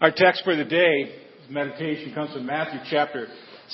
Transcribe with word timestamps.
Our 0.00 0.10
text 0.10 0.44
for 0.44 0.56
the 0.56 0.64
day, 0.64 1.14
meditation 1.50 2.14
comes 2.14 2.32
from 2.32 2.46
Matthew 2.46 2.80
chapter 2.88 3.26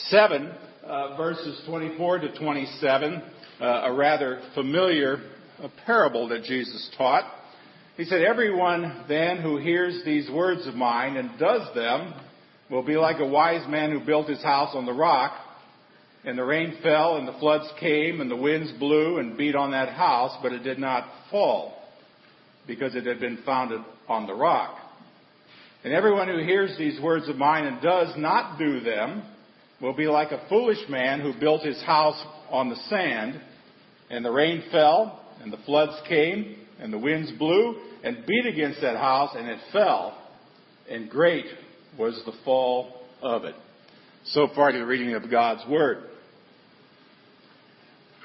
7, 0.08 0.50
uh, 0.84 1.16
verses 1.16 1.62
24 1.68 2.18
to 2.18 2.36
27, 2.36 3.22
uh, 3.60 3.64
a 3.64 3.92
rather 3.94 4.42
familiar 4.52 5.18
uh, 5.62 5.68
parable 5.84 6.26
that 6.30 6.42
Jesus 6.42 6.90
taught. 6.98 7.32
He 7.96 8.06
said, 8.06 8.22
Everyone 8.22 9.04
then 9.08 9.40
who 9.40 9.58
hears 9.58 10.04
these 10.04 10.28
words 10.28 10.66
of 10.66 10.74
mine 10.74 11.16
and 11.16 11.38
does 11.38 11.72
them 11.76 12.12
will 12.72 12.84
be 12.84 12.96
like 12.96 13.20
a 13.20 13.26
wise 13.26 13.64
man 13.68 13.92
who 13.92 14.04
built 14.04 14.28
his 14.28 14.42
house 14.42 14.74
on 14.74 14.84
the 14.84 14.92
rock. 14.92 15.32
And 16.24 16.36
the 16.36 16.44
rain 16.44 16.78
fell, 16.82 17.18
and 17.18 17.28
the 17.28 17.38
floods 17.38 17.70
came, 17.78 18.20
and 18.20 18.28
the 18.28 18.34
winds 18.34 18.72
blew 18.80 19.18
and 19.18 19.38
beat 19.38 19.54
on 19.54 19.70
that 19.70 19.90
house, 19.90 20.36
but 20.42 20.50
it 20.50 20.64
did 20.64 20.80
not 20.80 21.08
fall, 21.30 21.84
because 22.66 22.96
it 22.96 23.06
had 23.06 23.20
been 23.20 23.38
founded 23.46 23.80
on 24.08 24.26
the 24.26 24.34
rock. 24.34 24.75
And 25.84 25.92
everyone 25.92 26.28
who 26.28 26.38
hears 26.38 26.76
these 26.78 27.00
words 27.00 27.28
of 27.28 27.36
mine 27.36 27.66
and 27.66 27.80
does 27.80 28.14
not 28.16 28.58
do 28.58 28.80
them 28.80 29.22
will 29.80 29.94
be 29.94 30.06
like 30.06 30.32
a 30.32 30.46
foolish 30.48 30.88
man 30.88 31.20
who 31.20 31.38
built 31.38 31.62
his 31.62 31.80
house 31.82 32.20
on 32.50 32.70
the 32.70 32.76
sand, 32.88 33.40
and 34.10 34.24
the 34.24 34.30
rain 34.30 34.64
fell, 34.72 35.22
and 35.42 35.52
the 35.52 35.58
floods 35.66 36.00
came, 36.08 36.56
and 36.80 36.92
the 36.92 36.98
winds 36.98 37.30
blew 37.38 37.76
and 38.02 38.24
beat 38.26 38.46
against 38.46 38.80
that 38.80 38.96
house, 38.96 39.34
and 39.36 39.48
it 39.48 39.58
fell, 39.72 40.16
and 40.88 41.10
great 41.10 41.46
was 41.98 42.20
the 42.24 42.32
fall 42.44 43.02
of 43.22 43.44
it. 43.44 43.54
So 44.26 44.48
far 44.54 44.72
to 44.72 44.78
the 44.78 44.86
reading 44.86 45.14
of 45.14 45.30
God's 45.30 45.68
Word. 45.68 46.04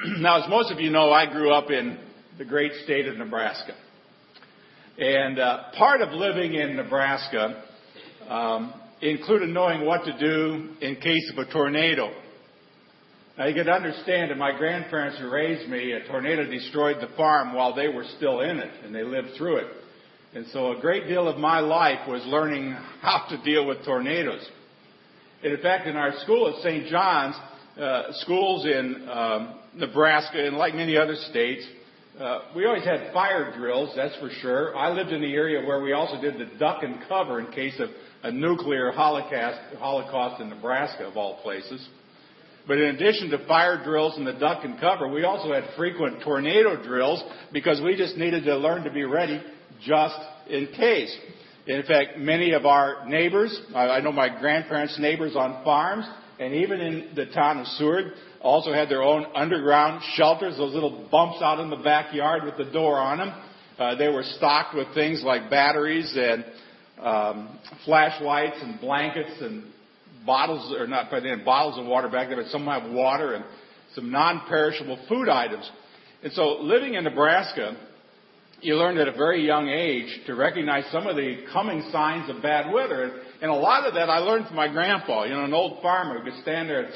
now, 0.19 0.43
as 0.43 0.49
most 0.49 0.71
of 0.71 0.79
you 0.79 0.89
know, 0.89 1.11
I 1.11 1.31
grew 1.31 1.53
up 1.53 1.69
in 1.69 1.97
the 2.37 2.45
great 2.45 2.71
state 2.83 3.07
of 3.07 3.17
Nebraska. 3.17 3.73
And 4.97 5.39
uh, 5.39 5.71
part 5.77 6.01
of 6.01 6.11
living 6.11 6.53
in 6.53 6.75
Nebraska 6.75 7.63
um, 8.27 8.73
included 9.01 9.49
knowing 9.49 9.85
what 9.85 10.03
to 10.05 10.17
do 10.17 10.75
in 10.81 10.95
case 10.97 11.31
of 11.31 11.37
a 11.37 11.51
tornado. 11.51 12.11
Now 13.37 13.47
you 13.47 13.55
can 13.55 13.69
understand 13.69 14.29
that 14.29 14.37
my 14.37 14.55
grandparents 14.57 15.17
who 15.17 15.29
raised 15.29 15.69
me, 15.69 15.93
a 15.93 16.05
tornado 16.05 16.45
destroyed 16.45 16.97
the 16.99 17.15
farm 17.15 17.53
while 17.53 17.73
they 17.73 17.87
were 17.87 18.05
still 18.17 18.41
in 18.41 18.57
it, 18.57 18.71
and 18.83 18.93
they 18.93 19.03
lived 19.03 19.29
through 19.37 19.57
it. 19.57 19.67
And 20.33 20.45
so 20.47 20.77
a 20.77 20.81
great 20.81 21.07
deal 21.07 21.27
of 21.27 21.37
my 21.37 21.59
life 21.59 22.07
was 22.07 22.21
learning 22.25 22.71
how 23.01 23.27
to 23.29 23.41
deal 23.43 23.65
with 23.65 23.83
tornadoes. 23.85 24.47
And 25.43 25.53
in 25.53 25.61
fact, 25.61 25.87
in 25.87 25.95
our 25.95 26.11
school 26.19 26.49
at 26.49 26.61
St. 26.61 26.87
John's, 26.87 27.35
uh, 27.79 28.11
schools 28.11 28.65
in 28.65 29.07
um, 29.09 29.59
Nebraska 29.73 30.45
and 30.45 30.57
like 30.57 30.75
many 30.75 30.97
other 30.97 31.15
states, 31.15 31.65
uh, 32.19 32.39
we 32.55 32.65
always 32.65 32.83
had 32.83 33.13
fire 33.13 33.53
drills, 33.55 33.93
that's 33.95 34.15
for 34.17 34.29
sure. 34.41 34.75
I 34.75 34.91
lived 34.91 35.11
in 35.11 35.21
the 35.21 35.33
area 35.33 35.65
where 35.65 35.81
we 35.81 35.93
also 35.93 36.19
did 36.19 36.35
the 36.35 36.57
duck 36.57 36.83
and 36.83 36.99
cover 37.07 37.39
in 37.39 37.51
case 37.51 37.79
of 37.79 37.89
a 38.23 38.31
nuclear 38.31 38.91
holocaust, 38.91 39.59
holocaust 39.77 40.41
in 40.41 40.49
Nebraska, 40.49 41.07
of 41.07 41.15
all 41.15 41.41
places. 41.41 41.87
But 42.67 42.77
in 42.77 42.95
addition 42.95 43.29
to 43.31 43.45
fire 43.47 43.83
drills 43.83 44.17
and 44.17 44.27
the 44.27 44.33
duck 44.33 44.63
and 44.63 44.79
cover, 44.79 45.07
we 45.07 45.23
also 45.23 45.53
had 45.53 45.63
frequent 45.75 46.21
tornado 46.21 46.83
drills 46.83 47.23
because 47.51 47.81
we 47.81 47.95
just 47.95 48.17
needed 48.17 48.43
to 48.43 48.57
learn 48.57 48.83
to 48.83 48.91
be 48.91 49.03
ready 49.03 49.41
just 49.83 50.19
in 50.47 50.67
case. 50.67 51.15
In 51.65 51.83
fact, 51.83 52.17
many 52.17 52.53
of 52.53 52.65
our 52.65 53.07
neighbors, 53.07 53.59
I 53.73 53.99
know 54.01 54.11
my 54.11 54.29
grandparents' 54.39 54.99
neighbors 54.99 55.35
on 55.35 55.63
farms, 55.63 56.05
and 56.39 56.53
even 56.55 56.81
in 56.81 57.09
the 57.15 57.27
town 57.27 57.59
of 57.59 57.67
Seward, 57.67 58.13
also 58.43 58.73
had 58.73 58.89
their 58.89 59.03
own 59.03 59.25
underground 59.35 60.01
shelters, 60.15 60.57
those 60.57 60.73
little 60.73 61.07
bumps 61.11 61.41
out 61.41 61.59
in 61.59 61.69
the 61.69 61.77
backyard 61.77 62.43
with 62.43 62.57
the 62.57 62.71
door 62.71 62.97
on 62.97 63.17
them. 63.17 63.33
Uh, 63.77 63.95
they 63.95 64.09
were 64.09 64.23
stocked 64.23 64.75
with 64.75 64.87
things 64.93 65.23
like 65.23 65.49
batteries 65.49 66.13
and 66.15 66.45
um, 66.99 67.59
flashlights 67.85 68.57
and 68.61 68.79
blankets 68.79 69.41
and 69.41 69.63
bottles, 70.25 70.73
or 70.77 70.87
not, 70.87 71.09
they 71.11 71.29
had 71.29 71.43
bottles 71.43 71.79
of 71.79 71.85
water 71.85 72.07
back 72.07 72.27
there, 72.27 72.37
but 72.37 72.51
some 72.51 72.65
have 72.65 72.91
water 72.91 73.33
and 73.33 73.45
some 73.95 74.11
non-perishable 74.11 74.99
food 75.09 75.29
items. 75.29 75.69
And 76.23 76.31
so 76.33 76.59
living 76.61 76.93
in 76.93 77.03
Nebraska, 77.03 77.75
you 78.61 78.75
learned 78.75 78.99
at 78.99 79.07
a 79.07 79.13
very 79.13 79.45
young 79.45 79.69
age 79.69 80.21
to 80.27 80.35
recognize 80.35 80.83
some 80.91 81.07
of 81.07 81.15
the 81.15 81.45
coming 81.51 81.89
signs 81.91 82.29
of 82.29 82.43
bad 82.43 82.71
weather. 82.71 83.21
And 83.41 83.49
a 83.49 83.55
lot 83.55 83.87
of 83.87 83.95
that 83.95 84.09
I 84.09 84.19
learned 84.19 84.47
from 84.47 84.55
my 84.55 84.67
grandpa, 84.67 85.23
you 85.23 85.33
know, 85.33 85.43
an 85.43 85.53
old 85.53 85.81
farmer 85.81 86.19
who 86.19 86.29
could 86.29 86.39
stand 86.43 86.69
there 86.69 86.91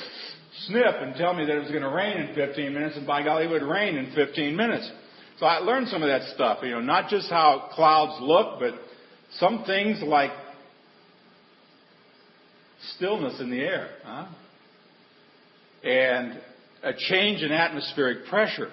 sniff 0.68 0.96
and 1.02 1.16
tell 1.16 1.34
me 1.34 1.46
that 1.46 1.56
it 1.56 1.60
was 1.60 1.70
going 1.70 1.84
to 1.84 1.90
rain 1.90 2.18
in 2.18 2.36
15 2.36 2.74
minutes, 2.74 2.98
and 2.98 3.08
by 3.08 3.24
golly, 3.24 3.46
it 3.46 3.50
would 3.50 3.64
rain 3.64 3.98
in 3.98 4.14
15 4.14 4.56
minutes. 4.56 4.90
So 5.40 5.46
I 5.46 5.60
learned 5.60 5.90
some 5.90 6.02
of 6.02 6.08
that 6.08 6.34
stuff, 6.34 6.60
you 6.64 6.72
know, 6.72 6.82
not 6.82 7.10
just 7.10 7.30
how 7.30 7.70
clouds 7.74 8.18
look, 8.22 8.60
but 8.60 8.74
some 9.38 9.64
things 9.66 10.02
like 10.02 10.32
stillness 12.96 13.40
in 13.42 13.50
the 13.50 13.60
air, 13.60 13.90
huh? 14.04 14.28
and 15.84 16.40
a 16.84 16.94
change 16.94 17.42
in 17.42 17.52
atmospheric 17.52 18.28
pressure. 18.28 18.72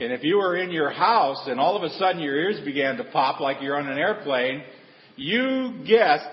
And 0.00 0.12
if 0.12 0.24
you 0.24 0.38
were 0.38 0.56
in 0.56 0.70
your 0.70 0.90
house 0.90 1.44
and 1.46 1.60
all 1.60 1.76
of 1.76 1.82
a 1.84 1.90
sudden 1.90 2.20
your 2.20 2.34
ears 2.34 2.64
began 2.64 2.96
to 2.96 3.04
pop 3.04 3.40
like 3.40 3.58
you're 3.60 3.78
on 3.78 3.88
an 3.88 3.98
airplane, 3.98 4.62
you 5.16 5.84
guessed 5.86 6.26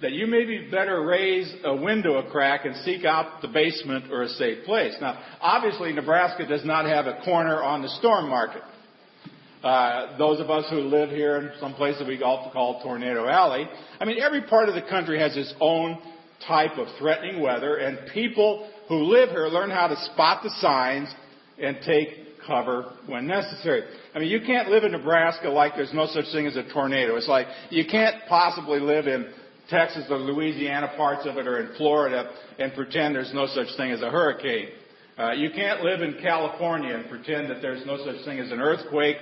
that 0.00 0.12
you 0.12 0.26
maybe 0.26 0.68
better 0.70 1.04
raise 1.04 1.52
a 1.64 1.74
window 1.74 2.18
a 2.18 2.30
crack 2.30 2.64
and 2.64 2.76
seek 2.84 3.04
out 3.04 3.42
the 3.42 3.48
basement 3.48 4.12
or 4.12 4.22
a 4.22 4.28
safe 4.28 4.64
place. 4.64 4.94
Now, 5.00 5.20
obviously, 5.40 5.92
Nebraska 5.92 6.46
does 6.46 6.64
not 6.64 6.84
have 6.86 7.06
a 7.06 7.20
corner 7.24 7.62
on 7.62 7.82
the 7.82 7.88
storm 7.88 8.28
market. 8.28 8.62
Uh, 9.62 10.16
those 10.18 10.38
of 10.38 10.50
us 10.50 10.66
who 10.70 10.76
live 10.76 11.10
here 11.10 11.36
in 11.38 11.50
some 11.58 11.74
place 11.74 11.96
that 11.98 12.06
we 12.06 12.22
often 12.22 12.52
call 12.52 12.80
Tornado 12.80 13.26
Alley, 13.26 13.68
I 13.98 14.04
mean, 14.04 14.20
every 14.20 14.42
part 14.42 14.68
of 14.68 14.76
the 14.76 14.82
country 14.82 15.18
has 15.18 15.36
its 15.36 15.52
own 15.60 15.98
type 16.46 16.78
of 16.78 16.86
threatening 17.00 17.42
weather, 17.42 17.76
and 17.76 17.98
people 18.14 18.70
who 18.88 19.02
live 19.02 19.30
here 19.30 19.48
learn 19.48 19.70
how 19.70 19.88
to 19.88 19.96
spot 20.12 20.44
the 20.44 20.50
signs 20.60 21.08
and 21.60 21.78
take 21.84 22.08
cover 22.46 22.92
when 23.06 23.26
necessary. 23.26 23.82
I 24.14 24.20
mean, 24.20 24.28
you 24.28 24.40
can't 24.46 24.68
live 24.68 24.84
in 24.84 24.92
Nebraska 24.92 25.48
like 25.48 25.74
there's 25.74 25.92
no 25.92 26.06
such 26.06 26.26
thing 26.32 26.46
as 26.46 26.54
a 26.54 26.72
tornado. 26.72 27.16
It's 27.16 27.28
like 27.28 27.48
you 27.70 27.84
can't 27.84 28.16
possibly 28.28 28.78
live 28.78 29.08
in 29.08 29.32
Texas 29.68 30.04
or 30.10 30.18
Louisiana 30.18 30.92
parts 30.96 31.26
of 31.26 31.36
it 31.36 31.46
or 31.46 31.60
in 31.60 31.76
Florida 31.76 32.30
and 32.58 32.72
pretend 32.74 33.14
there's 33.14 33.34
no 33.34 33.46
such 33.46 33.68
thing 33.76 33.90
as 33.90 34.00
a 34.00 34.10
hurricane. 34.10 34.68
Uh, 35.18 35.32
you 35.32 35.50
can't 35.50 35.82
live 35.82 36.00
in 36.00 36.16
California 36.22 36.94
and 36.94 37.08
pretend 37.08 37.50
that 37.50 37.60
there's 37.60 37.84
no 37.84 37.98
such 38.04 38.24
thing 38.24 38.38
as 38.38 38.52
an 38.52 38.60
earthquake. 38.60 39.16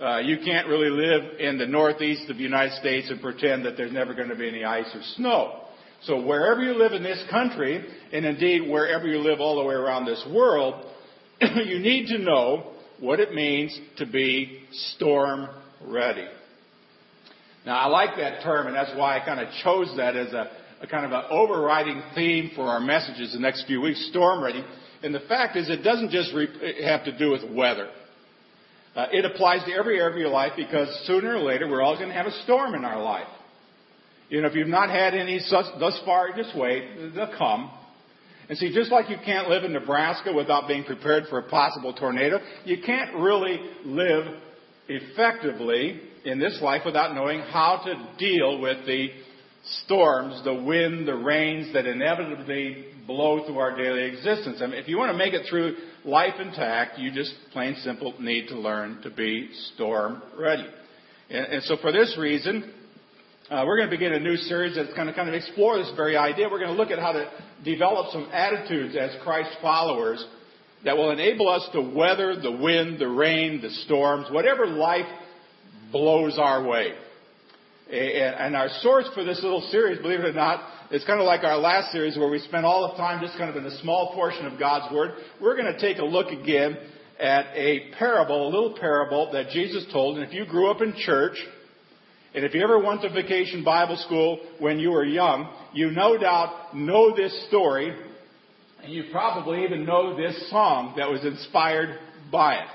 Uh, 0.00 0.18
you 0.18 0.38
can't 0.44 0.66
really 0.68 0.88
live 0.88 1.38
in 1.38 1.58
the 1.58 1.66
northeast 1.66 2.30
of 2.30 2.36
the 2.36 2.42
United 2.42 2.72
States 2.78 3.10
and 3.10 3.20
pretend 3.20 3.64
that 3.64 3.76
there's 3.76 3.92
never 3.92 4.14
going 4.14 4.28
to 4.28 4.36
be 4.36 4.48
any 4.48 4.64
ice 4.64 4.88
or 4.94 5.02
snow. 5.16 5.62
So 6.04 6.24
wherever 6.24 6.62
you 6.62 6.74
live 6.74 6.92
in 6.92 7.02
this 7.02 7.22
country, 7.30 7.84
and 8.12 8.24
indeed 8.24 8.68
wherever 8.68 9.06
you 9.06 9.18
live 9.18 9.40
all 9.40 9.56
the 9.56 9.64
way 9.64 9.74
around 9.74 10.06
this 10.06 10.24
world, 10.32 10.86
you 11.40 11.78
need 11.78 12.06
to 12.08 12.18
know 12.18 12.72
what 12.98 13.20
it 13.20 13.34
means 13.34 13.78
to 13.98 14.06
be 14.06 14.62
storm 14.70 15.48
ready. 15.84 16.26
Now, 17.64 17.78
I 17.78 17.86
like 17.86 18.16
that 18.16 18.42
term, 18.42 18.66
and 18.66 18.74
that's 18.74 18.90
why 18.96 19.18
I 19.18 19.24
kind 19.24 19.40
of 19.40 19.48
chose 19.62 19.92
that 19.96 20.16
as 20.16 20.32
a, 20.32 20.50
a 20.80 20.86
kind 20.86 21.06
of 21.06 21.12
an 21.12 21.22
overriding 21.30 22.02
theme 22.14 22.50
for 22.56 22.64
our 22.64 22.80
messages 22.80 23.32
the 23.32 23.38
next 23.38 23.66
few 23.66 23.80
weeks, 23.80 24.08
storm 24.10 24.42
ready. 24.42 24.64
And 25.02 25.14
the 25.14 25.20
fact 25.20 25.56
is, 25.56 25.68
it 25.68 25.82
doesn't 25.82 26.10
just 26.10 26.32
re- 26.34 26.82
have 26.84 27.04
to 27.04 27.16
do 27.16 27.30
with 27.30 27.42
weather. 27.50 27.88
Uh, 28.94 29.06
it 29.10 29.24
applies 29.24 29.64
to 29.64 29.72
every 29.72 29.98
area 29.98 30.10
of 30.10 30.18
your 30.18 30.28
life 30.28 30.52
because 30.56 30.88
sooner 31.06 31.36
or 31.36 31.40
later 31.40 31.68
we're 31.68 31.82
all 31.82 31.96
going 31.96 32.08
to 32.08 32.14
have 32.14 32.26
a 32.26 32.42
storm 32.42 32.74
in 32.74 32.84
our 32.84 33.02
life. 33.02 33.28
You 34.28 34.40
know, 34.40 34.48
if 34.48 34.54
you've 34.54 34.68
not 34.68 34.90
had 34.90 35.14
any 35.14 35.40
thus 35.50 36.00
far, 36.04 36.34
just 36.36 36.56
wait. 36.56 37.12
They'll 37.14 37.36
come. 37.36 37.70
And 38.48 38.58
see, 38.58 38.74
just 38.74 38.90
like 38.90 39.08
you 39.08 39.16
can't 39.24 39.48
live 39.48 39.64
in 39.64 39.72
Nebraska 39.72 40.32
without 40.32 40.68
being 40.68 40.84
prepared 40.84 41.24
for 41.30 41.38
a 41.38 41.42
possible 41.48 41.94
tornado, 41.94 42.38
you 42.64 42.78
can't 42.84 43.14
really 43.16 43.60
live 43.84 44.24
effectively 44.96 46.00
in 46.24 46.38
this 46.38 46.58
life 46.62 46.82
without 46.84 47.14
knowing 47.14 47.40
how 47.40 47.82
to 47.84 48.16
deal 48.18 48.60
with 48.60 48.86
the 48.86 49.08
storms, 49.84 50.42
the 50.44 50.54
wind, 50.54 51.06
the 51.06 51.14
rains 51.14 51.72
that 51.72 51.86
inevitably 51.86 52.84
blow 53.06 53.44
through 53.46 53.58
our 53.58 53.76
daily 53.76 54.04
existence. 54.04 54.60
I 54.60 54.66
mean, 54.66 54.78
if 54.78 54.88
you 54.88 54.98
want 54.98 55.12
to 55.12 55.18
make 55.18 55.34
it 55.34 55.46
through 55.48 55.76
life 56.04 56.34
intact, 56.40 56.98
you 56.98 57.12
just 57.12 57.32
plain 57.52 57.76
simple 57.82 58.14
need 58.20 58.48
to 58.48 58.58
learn 58.58 59.00
to 59.02 59.10
be 59.10 59.50
storm 59.74 60.22
ready. 60.38 60.66
And, 61.30 61.46
and 61.46 61.62
so 61.64 61.76
for 61.80 61.92
this 61.92 62.16
reason, 62.18 62.72
uh, 63.50 63.64
we're 63.66 63.76
going 63.76 63.90
to 63.90 63.96
begin 63.96 64.12
a 64.12 64.20
new 64.20 64.36
series 64.36 64.76
that's 64.76 64.92
going 64.94 65.08
to 65.08 65.14
kind 65.14 65.28
of 65.28 65.34
explore 65.34 65.78
this 65.78 65.92
very 65.96 66.16
idea. 66.16 66.48
We're 66.48 66.58
going 66.58 66.74
to 66.74 66.76
look 66.76 66.90
at 66.90 66.98
how 66.98 67.12
to 67.12 67.30
develop 67.64 68.12
some 68.12 68.28
attitudes 68.32 68.96
as 68.98 69.10
Christ 69.22 69.50
followers 69.60 70.24
that 70.84 70.96
will 70.96 71.10
enable 71.10 71.48
us 71.48 71.68
to 71.72 71.80
weather 71.80 72.34
the 72.40 72.50
wind, 72.50 72.98
the 72.98 73.08
rain, 73.08 73.60
the 73.60 73.70
storms, 73.84 74.26
whatever 74.30 74.66
life 74.66 75.06
blows 75.92 76.38
our 76.38 76.66
way. 76.66 76.92
And 77.90 78.56
our 78.56 78.68
source 78.80 79.06
for 79.14 79.22
this 79.22 79.42
little 79.42 79.60
series, 79.70 80.00
believe 80.00 80.20
it 80.20 80.26
or 80.26 80.32
not, 80.32 80.66
is 80.90 81.04
kind 81.04 81.20
of 81.20 81.26
like 81.26 81.44
our 81.44 81.58
last 81.58 81.92
series 81.92 82.16
where 82.16 82.28
we 82.28 82.38
spent 82.38 82.64
all 82.64 82.90
the 82.90 82.96
time 82.96 83.22
just 83.22 83.36
kind 83.36 83.50
of 83.50 83.56
in 83.56 83.64
a 83.64 83.78
small 83.82 84.14
portion 84.14 84.46
of 84.46 84.58
God's 84.58 84.92
Word. 84.94 85.12
We're 85.40 85.56
going 85.56 85.72
to 85.72 85.78
take 85.78 85.98
a 85.98 86.04
look 86.04 86.28
again 86.28 86.78
at 87.20 87.46
a 87.54 87.90
parable, 87.98 88.48
a 88.48 88.50
little 88.50 88.76
parable 88.78 89.30
that 89.32 89.50
Jesus 89.50 89.84
told. 89.92 90.16
And 90.16 90.26
if 90.26 90.32
you 90.32 90.46
grew 90.46 90.70
up 90.70 90.80
in 90.80 90.94
church, 90.96 91.36
And 92.34 92.44
if 92.46 92.54
you 92.54 92.62
ever 92.62 92.78
went 92.78 93.02
to 93.02 93.10
vacation 93.10 93.62
Bible 93.62 93.96
school 93.96 94.40
when 94.58 94.78
you 94.78 94.90
were 94.90 95.04
young, 95.04 95.52
you 95.74 95.90
no 95.90 96.16
doubt 96.16 96.74
know 96.74 97.14
this 97.14 97.46
story, 97.48 97.94
and 98.82 98.92
you 98.92 99.04
probably 99.12 99.64
even 99.64 99.84
know 99.84 100.16
this 100.16 100.50
song 100.50 100.94
that 100.96 101.08
was 101.08 101.24
inspired 101.24 101.98
by 102.30 102.54
it. 102.54 102.68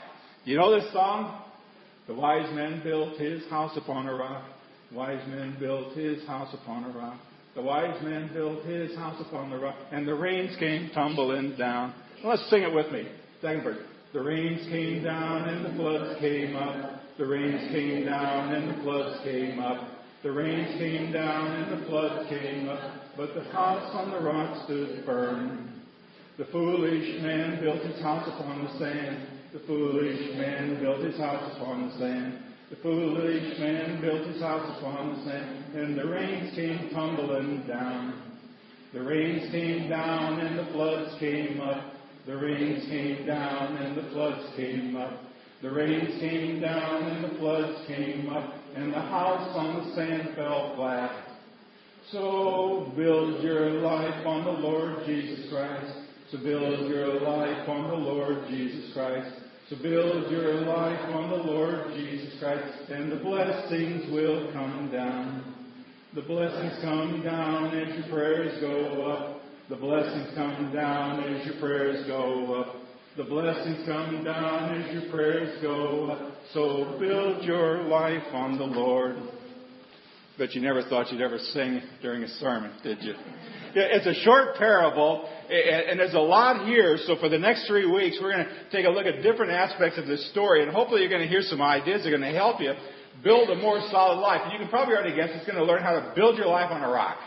You 0.45 0.57
know 0.57 0.79
this 0.79 0.91
song? 0.93 1.43
The 2.07 2.13
wise 2.13 2.53
man 2.55 2.81
built 2.83 3.17
his 3.17 3.43
house 3.49 3.75
upon 3.75 4.07
a 4.07 4.15
rock. 4.15 4.45
Wise 4.93 5.25
man 5.27 5.57
built 5.59 5.93
his 5.93 6.25
house 6.25 6.53
upon 6.53 6.85
a 6.85 6.97
rock. 6.97 7.19
The 7.55 7.61
wise 7.61 8.01
man 8.03 8.29
built 8.33 8.63
his 8.63 8.95
house 8.95 9.21
upon 9.27 9.49
the 9.49 9.57
rock, 9.57 9.75
and 9.91 10.07
the 10.07 10.13
rains 10.13 10.55
came 10.59 10.91
tumbling 10.93 11.55
down. 11.57 11.93
let's 12.23 12.47
sing 12.49 12.61
it 12.61 12.71
with 12.71 12.91
me. 12.91 13.07
Second 13.41 13.63
verse. 13.63 13.85
The 14.13 14.21
rains 14.21 14.65
came 14.69 15.03
down 15.03 15.49
and 15.49 15.65
the 15.65 15.71
floods 15.71 16.19
came 16.21 16.55
up. 16.55 17.01
The 17.17 17.25
rains 17.25 17.69
came 17.71 18.05
down 18.05 18.53
and 18.53 18.69
the 18.69 18.83
floods 18.83 19.19
came 19.23 19.59
up. 19.59 19.89
The 20.23 20.31
rains 20.31 20.79
came 20.79 21.11
down 21.11 21.47
and 21.51 21.81
the 21.81 21.85
floods 21.87 22.29
came 22.29 22.69
up. 22.69 22.93
But 23.17 23.33
the 23.35 23.43
house 23.51 23.89
on 23.93 24.11
the 24.11 24.19
rock 24.19 24.63
stood 24.65 25.03
firm. 25.05 25.66
The 26.37 26.45
foolish 26.51 27.19
man 27.23 27.59
built 27.61 27.81
his 27.81 27.99
house 27.99 28.27
upon 28.27 28.63
the 28.63 28.79
sand. 28.79 29.27
The 29.53 29.59
foolish 29.65 30.35
man 30.37 30.79
built 30.79 31.03
his 31.03 31.17
house 31.17 31.51
upon 31.55 31.89
the 31.89 31.97
sand. 31.97 32.43
The 32.69 32.75
foolish 32.75 33.57
man 33.57 34.01
built 34.01 34.27
his 34.27 34.39
house 34.39 34.77
upon 34.77 35.17
the 35.17 35.23
sand, 35.25 35.75
and 35.75 35.97
the 35.97 36.05
rains 36.05 36.53
came 36.53 36.89
tumbling 36.93 37.65
down. 37.67 38.21
The 38.93 39.01
rains 39.01 39.51
came 39.51 39.89
down 39.89 40.39
and 40.39 40.59
the 40.59 40.71
floods 40.73 41.15
came 41.19 41.59
up. 41.59 41.93
The 42.27 42.37
rains 42.37 42.85
came 42.87 43.25
down 43.25 43.77
and 43.77 43.97
the 43.97 44.09
floods 44.11 44.55
came 44.55 44.95
up. 44.95 45.19
The 45.63 45.71
rains 45.71 46.19
came 46.19 46.61
down 46.61 47.03
and 47.03 47.23
the 47.23 47.39
floods 47.39 47.87
came 47.87 48.29
up, 48.29 48.53
and 48.75 48.93
the 48.93 48.99
house 48.99 49.49
on 49.55 49.89
the 49.89 49.95
sand 49.95 50.35
fell 50.35 50.75
flat. 50.75 51.29
So 52.11 52.93
build 52.95 53.43
your 53.43 53.71
life 53.81 54.25
on 54.27 54.45
the 54.45 54.51
Lord 54.51 55.03
Jesus 55.07 55.49
Christ. 55.49 56.06
So 56.31 56.37
build 56.39 56.89
your 56.89 57.21
life 57.21 57.69
on 57.69 57.87
the 57.87 57.95
Lord 57.95 58.49
Jesus 58.49 58.91
Christ. 58.93 59.29
to 59.69 59.75
build 59.75 60.31
your 60.31 60.61
life 60.61 60.99
on 61.13 61.29
the 61.29 61.35
Lord 61.35 61.93
Jesus 61.93 62.39
Christ, 62.39 62.89
and 62.89 63.11
the 63.11 63.17
blessings 63.17 64.11
will 64.13 64.51
come 64.53 64.89
down. 64.91 65.55
The 66.15 66.21
blessings 66.21 66.79
come 66.81 67.21
down 67.23 67.77
as 67.77 67.97
your 67.97 68.07
prayers 68.07 68.61
go 68.61 69.11
up. 69.11 69.41
The 69.69 69.75
blessings 69.75 70.29
come 70.35 70.71
down 70.73 71.23
as 71.23 71.45
your 71.45 71.59
prayers 71.59 72.07
go 72.07 72.61
up. 72.61 72.75
The 73.17 73.25
blessings 73.25 73.85
come 73.85 74.23
down 74.23 74.81
as 74.81 74.93
your 74.93 75.11
prayers 75.11 75.61
go 75.61 76.11
up. 76.11 76.33
So 76.53 76.97
build 76.99 77.43
your 77.43 77.83
life 77.83 78.23
on 78.33 78.57
the 78.57 78.63
Lord. 78.63 79.17
But 80.37 80.53
you 80.53 80.61
never 80.61 80.83
thought 80.83 81.11
you'd 81.11 81.21
ever 81.21 81.39
sing 81.39 81.81
during 82.01 82.23
a 82.23 82.27
sermon, 82.27 82.71
did 82.83 83.01
you? 83.01 83.15
It's 83.73 84.05
a 84.05 84.13
short 84.23 84.55
parable, 84.55 85.27
and 85.49 85.99
there's 85.99 86.13
a 86.13 86.19
lot 86.19 86.67
here. 86.67 86.97
So 87.05 87.15
for 87.19 87.27
the 87.27 87.39
next 87.39 87.67
three 87.67 87.89
weeks, 87.89 88.19
we're 88.21 88.33
going 88.33 88.45
to 88.45 88.69
take 88.71 88.85
a 88.85 88.89
look 88.89 89.05
at 89.07 89.23
different 89.23 89.51
aspects 89.51 89.97
of 89.97 90.05
this 90.05 90.29
story, 90.29 90.61
and 90.61 90.71
hopefully 90.71 91.01
you're 91.01 91.09
going 91.09 91.23
to 91.23 91.27
hear 91.27 91.41
some 91.41 91.61
ideas 91.61 92.03
that 92.03 92.13
are 92.13 92.17
going 92.17 92.31
to 92.31 92.37
help 92.37 92.61
you 92.61 92.73
build 93.23 93.49
a 93.49 93.55
more 93.55 93.81
solid 93.89 94.19
life. 94.19 94.41
And 94.43 94.53
you 94.53 94.59
can 94.59 94.69
probably 94.69 94.93
already 94.95 95.15
guess 95.15 95.29
it's 95.33 95.45
going 95.45 95.57
to 95.57 95.65
learn 95.65 95.81
how 95.81 95.93
to 95.93 96.13
build 96.15 96.37
your 96.37 96.47
life 96.47 96.71
on 96.71 96.83
a 96.83 96.89
rock. 96.89 97.17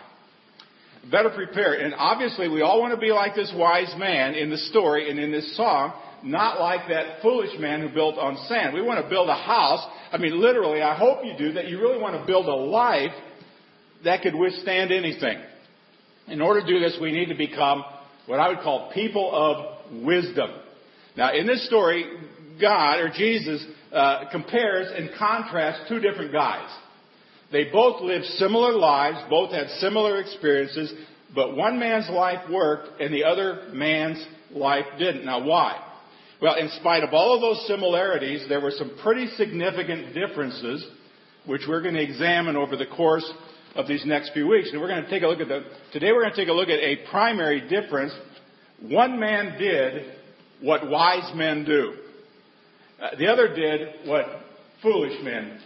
Better 1.11 1.31
prepared. 1.31 1.81
And 1.81 1.95
obviously 1.95 2.49
we 2.49 2.63
all 2.63 2.81
want 2.81 2.95
to 2.95 3.01
be 3.01 3.11
like 3.11 3.35
this 3.35 3.53
wise 3.57 3.93
man 3.99 4.35
in 4.35 4.51
the 4.51 4.59
story 4.59 5.11
and 5.11 5.19
in 5.19 5.33
this 5.33 5.57
song, 5.57 5.95
not 6.25 6.61
like 6.61 6.89
that 6.89 7.23
foolish 7.23 7.59
man 7.59 7.81
who 7.81 7.89
built 7.89 8.19
on 8.19 8.37
sand. 8.49 8.75
We 8.75 8.83
want 8.83 9.03
to 9.03 9.09
build 9.09 9.29
a 9.29 9.35
house. 9.35 9.87
I 10.13 10.19
mean, 10.19 10.41
literally, 10.41 10.83
I 10.83 10.95
hope 10.97 11.25
you 11.25 11.35
do 11.37 11.53
that. 11.55 11.69
You 11.69 11.81
really 11.81 12.01
want 12.01 12.21
to 12.21 12.27
build 12.27 12.47
a 12.47 12.55
life 12.55 13.13
that 14.05 14.23
could 14.23 14.35
withstand 14.35 14.93
anything. 14.93 15.41
In 16.29 16.41
order 16.41 16.61
to 16.61 16.67
do 16.67 16.81
this, 16.81 16.97
we 17.01 17.13
need 17.13 17.27
to 17.27 17.35
become 17.35 17.85
what 18.27 18.39
I 18.39 18.49
would 18.49 18.61
call 18.61 18.91
people 18.93 19.31
of 19.33 20.03
wisdom. 20.05 20.51
Now, 21.17 21.35
in 21.35 21.47
this 21.47 21.67
story, 21.67 22.05
God 22.61 23.01
or 23.01 23.11
Jesus 23.11 23.65
uh, 23.93 24.31
compares 24.31 24.89
and 24.95 25.11
contrasts 25.19 25.89
two 25.89 26.01
different 26.01 26.33
guys. 26.33 26.69
They 27.51 27.65
both 27.65 28.01
lived 28.01 28.27
similar 28.37 28.73
lives, 28.73 29.19
both 29.29 29.51
had 29.51 29.69
similar 29.81 30.21
experiences, 30.21 30.93
but 31.35 31.57
one 31.57 31.81
man's 31.81 32.09
life 32.09 32.49
worked 32.51 33.01
and 33.01 33.13
the 33.13 33.25
other 33.25 33.69
man's 33.73 34.25
life 34.53 34.87
didn't. 34.99 35.25
Now, 35.25 35.45
why? 35.45 35.90
Well, 36.41 36.55
in 36.55 36.71
spite 36.81 37.05
of 37.05 37.13
all 37.13 37.35
of 37.35 37.43
those 37.43 37.67
similarities, 37.67 38.47
there 38.49 38.61
were 38.61 38.71
some 38.71 38.97
pretty 39.03 39.27
significant 39.37 40.15
differences, 40.15 40.87
which 41.47 41.63
we're 41.69 41.83
going 41.83 41.95
to 41.95 42.03
examine 42.03 42.57
over 42.57 42.77
the 42.77 42.87
course 42.87 43.31
of 43.75 43.87
these 43.87 44.05
next 44.07 44.33
few 44.33 44.49
weeks. 44.49 44.71
And 44.73 44.81
we're 44.81 44.89
going 44.89 45.05
to 45.05 45.11
take 45.11 45.23
a 45.23 45.27
look 45.27 45.41
at 45.41 45.49
the, 45.49 45.65
today 45.93 46.13
we're 46.13 46.23
going 46.23 46.35
to 46.35 46.37
take 46.37 46.49
a 46.49 46.53
look 46.53 46.69
at 46.69 46.79
a 46.79 46.97
primary 47.11 47.69
difference. 47.69 48.13
One 48.81 49.21
man 49.21 49.59
did 49.59 50.15
what 50.63 50.89
wise 50.89 51.31
men 51.35 51.65
do. 51.65 51.95
Uh, 53.01 53.17
the 53.19 53.27
other 53.27 53.55
did 53.55 54.09
what 54.09 54.25
foolish 54.83 55.23
men 55.23 55.61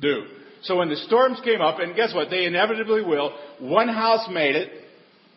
do. 0.00 0.24
So 0.62 0.76
when 0.76 0.88
the 0.88 0.96
storms 0.96 1.40
came 1.44 1.60
up, 1.60 1.78
and 1.78 1.94
guess 1.94 2.12
what? 2.12 2.30
They 2.30 2.46
inevitably 2.46 3.02
will. 3.02 3.36
One 3.60 3.88
house 3.88 4.26
made 4.30 4.56
it, 4.56 4.72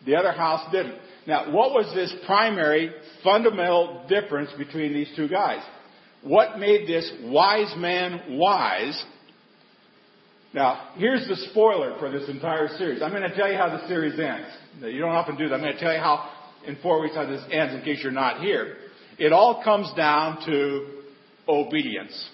the 0.04 0.16
other 0.16 0.32
house 0.32 0.68
didn't. 0.72 0.98
Now, 1.26 1.52
what 1.52 1.72
was 1.72 1.92
this 1.94 2.14
primary 2.26 2.92
fundamental 3.22 4.04
difference 4.08 4.50
between 4.56 4.92
these 4.92 5.10
two 5.16 5.28
guys? 5.28 5.62
What 6.22 6.58
made 6.58 6.88
this 6.88 7.10
wise 7.24 7.74
man 7.76 8.38
wise 8.38 9.04
now, 10.52 10.90
here's 10.96 11.28
the 11.28 11.36
spoiler 11.50 11.96
for 12.00 12.10
this 12.10 12.28
entire 12.28 12.68
series. 12.76 13.02
I'm 13.02 13.10
going 13.10 13.22
to 13.22 13.34
tell 13.36 13.50
you 13.50 13.56
how 13.56 13.68
the 13.68 13.86
series 13.86 14.18
ends. 14.18 14.48
You 14.80 14.98
don't 14.98 15.10
often 15.10 15.36
do 15.36 15.48
that. 15.48 15.54
I'm 15.54 15.60
going 15.60 15.74
to 15.74 15.78
tell 15.78 15.92
you 15.92 16.00
how, 16.00 16.28
in 16.66 16.76
four 16.82 17.00
weeks, 17.00 17.14
how 17.14 17.24
this 17.26 17.42
ends 17.52 17.74
in 17.74 17.82
case 17.82 18.00
you're 18.02 18.10
not 18.10 18.40
here. 18.40 18.76
It 19.18 19.32
all 19.32 19.62
comes 19.62 19.92
down 19.96 20.44
to 20.46 21.02
obedience. 21.48 22.30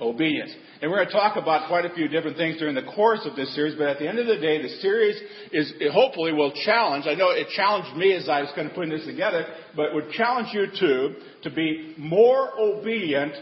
Obedience. 0.00 0.52
And 0.80 0.90
we're 0.90 0.98
going 0.98 1.08
to 1.08 1.12
talk 1.12 1.36
about 1.36 1.68
quite 1.68 1.86
a 1.86 1.94
few 1.94 2.06
different 2.06 2.36
things 2.36 2.58
during 2.58 2.74
the 2.74 2.82
course 2.82 3.20
of 3.24 3.34
this 3.34 3.54
series, 3.54 3.76
but 3.78 3.88
at 3.88 3.98
the 3.98 4.06
end 4.06 4.18
of 4.18 4.26
the 4.26 4.36
day, 4.36 4.60
the 4.60 4.68
series 4.80 5.16
is, 5.50 5.72
hopefully 5.90 6.32
will 6.32 6.52
challenge, 6.64 7.06
I 7.06 7.14
know 7.14 7.30
it 7.30 7.48
challenged 7.56 7.96
me 7.96 8.12
as 8.12 8.28
I 8.28 8.42
was 8.42 8.50
kind 8.54 8.68
of 8.68 8.74
putting 8.74 8.90
this 8.90 9.06
together, 9.06 9.46
but 9.74 9.94
would 9.94 10.10
challenge 10.10 10.48
you 10.52 10.66
too, 10.78 11.14
to 11.44 11.50
be 11.50 11.94
more 11.96 12.50
obedient 12.58 13.32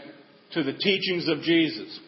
to 0.53 0.63
the 0.63 0.73
teachings 0.73 1.27
of 1.27 1.41
Jesus. 1.41 1.99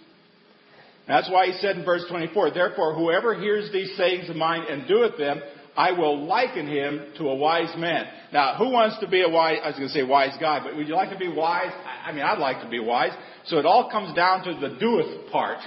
That's 1.08 1.30
why 1.30 1.48
he 1.48 1.54
said 1.60 1.78
in 1.78 1.86
verse 1.86 2.06
24, 2.10 2.52
Therefore, 2.52 2.94
whoever 2.94 3.36
hears 3.36 3.72
these 3.72 3.96
sayings 3.98 4.30
of 4.30 4.36
mine 4.36 4.64
and 4.70 4.88
doeth 4.88 5.18
them, 5.18 5.42
I 5.76 5.92
will 5.92 6.26
liken 6.26 6.68
him 6.68 7.14
to 7.18 7.30
a 7.30 7.36
wise 7.36 7.74
man. 7.78 8.08
Now, 8.34 8.56
who 8.56 8.70
wants 8.70 9.00
to 9.00 9.08
be 9.08 9.22
a 9.22 9.30
wise, 9.30 9.60
I 9.64 9.68
was 9.68 9.76
going 9.76 9.90
to 9.90 9.94
say 9.94 10.04
wise 10.04 10.36
guy, 10.40 10.60
but 10.64 10.76
would 10.76 10.88
you 10.88 10.96
like 10.96 11.12
to 11.12 11.18
be 11.18 11.28
wise? 11.28 11.72
I 12.08 12.14
mean, 12.14 12.24
I'd 12.24 12.40
like 12.40 12.62
to 12.62 12.70
be 12.70 12.80
wise. 12.80 13.12
So 13.48 13.58
it 13.58 13.66
all 13.66 13.90
comes 13.92 14.16
down 14.16 14.46
to 14.46 14.54
the 14.54 14.78
doeth 14.80 15.30
part. 15.30 15.58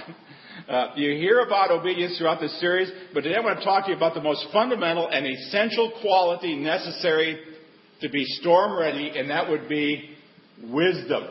Uh, 0.67 0.87
you 0.95 1.11
hear 1.11 1.41
about 1.41 1.69
obedience 1.69 2.17
throughout 2.17 2.39
this 2.39 2.59
series, 2.59 2.91
but 3.13 3.21
today 3.21 3.35
I 3.35 3.41
want 3.41 3.59
to 3.59 3.65
talk 3.65 3.85
to 3.85 3.91
you 3.91 3.97
about 3.97 4.15
the 4.15 4.21
most 4.21 4.47
fundamental 4.51 5.07
and 5.07 5.27
essential 5.27 5.91
quality 6.01 6.55
necessary 6.55 7.39
to 8.01 8.09
be 8.09 8.25
storm 8.39 8.77
ready, 8.77 9.11
and 9.15 9.29
that 9.29 9.49
would 9.49 9.69
be 9.69 10.09
wisdom. 10.63 11.23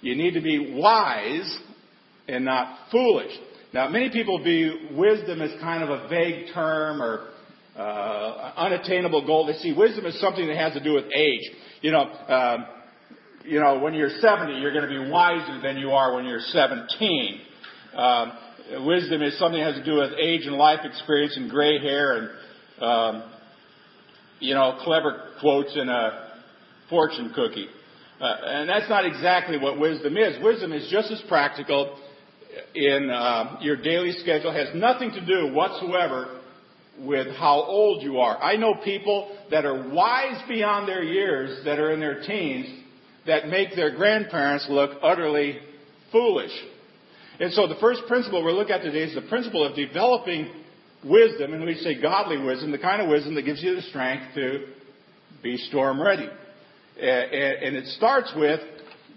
You 0.00 0.16
need 0.16 0.32
to 0.34 0.40
be 0.40 0.74
wise 0.74 1.58
and 2.28 2.46
not 2.46 2.90
foolish. 2.90 3.32
Now, 3.74 3.88
many 3.88 4.08
people 4.08 4.42
view 4.42 4.88
wisdom 4.92 5.42
as 5.42 5.50
kind 5.60 5.82
of 5.82 5.90
a 5.90 6.08
vague 6.08 6.54
term 6.54 7.02
or 7.02 7.28
uh, 7.76 8.52
unattainable 8.56 9.26
goal. 9.26 9.46
They 9.46 9.54
see 9.54 9.72
wisdom 9.72 10.06
as 10.06 10.18
something 10.18 10.46
that 10.46 10.56
has 10.56 10.72
to 10.72 10.82
do 10.82 10.94
with 10.94 11.04
age. 11.14 11.50
You 11.82 11.92
know, 11.92 12.02
um, 12.02 12.66
you 13.48 13.60
know, 13.60 13.78
when 13.78 13.94
you're 13.94 14.10
70, 14.10 14.60
you're 14.60 14.72
going 14.72 14.88
to 14.88 15.04
be 15.04 15.10
wiser 15.10 15.60
than 15.62 15.78
you 15.78 15.92
are 15.92 16.14
when 16.14 16.26
you're 16.26 16.38
17. 16.38 17.40
Um, 17.96 18.32
wisdom 18.84 19.22
is 19.22 19.38
something 19.38 19.58
that 19.58 19.72
has 19.72 19.82
to 19.82 19.84
do 19.84 19.96
with 19.96 20.12
age 20.20 20.42
and 20.44 20.56
life 20.56 20.80
experience 20.84 21.34
and 21.36 21.50
gray 21.50 21.78
hair 21.78 22.18
and, 22.18 22.30
um, 22.82 23.32
you 24.38 24.52
know, 24.52 24.78
clever 24.84 25.30
quotes 25.40 25.74
in 25.76 25.88
a 25.88 26.32
fortune 26.90 27.32
cookie. 27.34 27.68
Uh, 28.20 28.34
and 28.44 28.68
that's 28.68 28.88
not 28.90 29.06
exactly 29.06 29.56
what 29.56 29.80
wisdom 29.80 30.16
is. 30.18 30.42
Wisdom 30.42 30.74
is 30.74 30.86
just 30.90 31.10
as 31.10 31.22
practical 31.26 31.98
in 32.74 33.08
uh, 33.08 33.56
your 33.62 33.76
daily 33.76 34.12
schedule 34.20 34.52
has 34.52 34.68
nothing 34.74 35.10
to 35.12 35.24
do 35.24 35.54
whatsoever 35.54 36.40
with 36.98 37.28
how 37.36 37.62
old 37.62 38.02
you 38.02 38.18
are. 38.18 38.36
I 38.42 38.56
know 38.56 38.74
people 38.84 39.34
that 39.50 39.64
are 39.64 39.88
wise 39.88 40.42
beyond 40.48 40.86
their 40.86 41.02
years 41.02 41.64
that 41.64 41.78
are 41.78 41.92
in 41.92 42.00
their 42.00 42.20
teens 42.26 42.84
that 43.28 43.48
make 43.48 43.76
their 43.76 43.94
grandparents 43.94 44.66
look 44.68 44.98
utterly 45.02 45.58
foolish. 46.10 46.50
And 47.38 47.52
so 47.52 47.68
the 47.68 47.76
first 47.76 48.02
principle 48.08 48.42
we're 48.42 48.52
looking 48.52 48.74
at 48.74 48.82
today 48.82 49.04
is 49.04 49.14
the 49.14 49.28
principle 49.28 49.64
of 49.64 49.76
developing 49.76 50.50
wisdom, 51.04 51.54
and 51.54 51.64
we 51.64 51.76
say 51.76 52.00
godly 52.00 52.38
wisdom, 52.38 52.72
the 52.72 52.78
kind 52.78 53.00
of 53.00 53.08
wisdom 53.08 53.36
that 53.36 53.42
gives 53.42 53.62
you 53.62 53.76
the 53.76 53.82
strength 53.82 54.34
to 54.34 54.66
be 55.42 55.56
storm 55.56 56.02
ready. 56.02 56.28
And 57.00 57.76
it 57.76 57.86
starts 57.96 58.32
with 58.34 58.60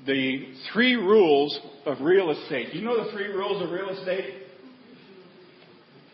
the 0.05 0.53
three 0.71 0.95
rules 0.95 1.59
of 1.85 2.01
real 2.01 2.29
estate. 2.29 2.75
You 2.75 2.81
know 2.81 3.03
the 3.03 3.11
three 3.11 3.27
rules 3.27 3.63
of 3.63 3.71
real 3.71 3.89
estate? 3.89 4.43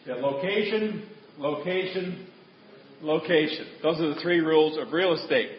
Yeah, 0.05 0.15
location, 0.15 1.09
location, 1.37 2.27
location. 3.01 3.67
Those 3.83 3.99
are 3.99 4.13
the 4.13 4.21
three 4.21 4.39
rules 4.39 4.77
of 4.77 4.93
real 4.93 5.13
estate. 5.13 5.49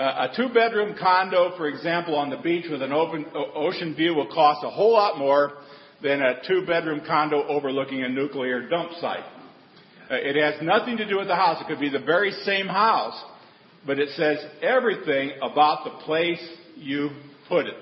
Uh, 0.00 0.28
a 0.30 0.34
two-bedroom 0.34 0.96
condo, 0.98 1.54
for 1.58 1.68
example, 1.68 2.16
on 2.16 2.30
the 2.30 2.38
beach 2.38 2.64
with 2.70 2.80
an 2.80 2.90
open 2.90 3.26
ocean 3.54 3.94
view 3.94 4.14
will 4.14 4.32
cost 4.32 4.64
a 4.64 4.70
whole 4.70 4.94
lot 4.94 5.18
more 5.18 5.58
than 6.02 6.22
a 6.22 6.40
two-bedroom 6.48 7.02
condo 7.06 7.46
overlooking 7.46 8.02
a 8.02 8.08
nuclear 8.08 8.66
dump 8.66 8.92
site. 8.98 9.22
Uh, 10.10 10.14
it 10.14 10.42
has 10.42 10.54
nothing 10.62 10.96
to 10.96 11.06
do 11.06 11.18
with 11.18 11.28
the 11.28 11.36
house. 11.36 11.60
It 11.60 11.66
could 11.66 11.80
be 11.80 11.90
the 11.90 11.98
very 11.98 12.30
same 12.44 12.66
house, 12.66 13.22
but 13.86 13.98
it 13.98 14.08
says 14.16 14.38
everything 14.62 15.32
about 15.42 15.84
the 15.84 15.90
place 16.06 16.40
you 16.76 17.10
put 17.46 17.66
it. 17.66 17.76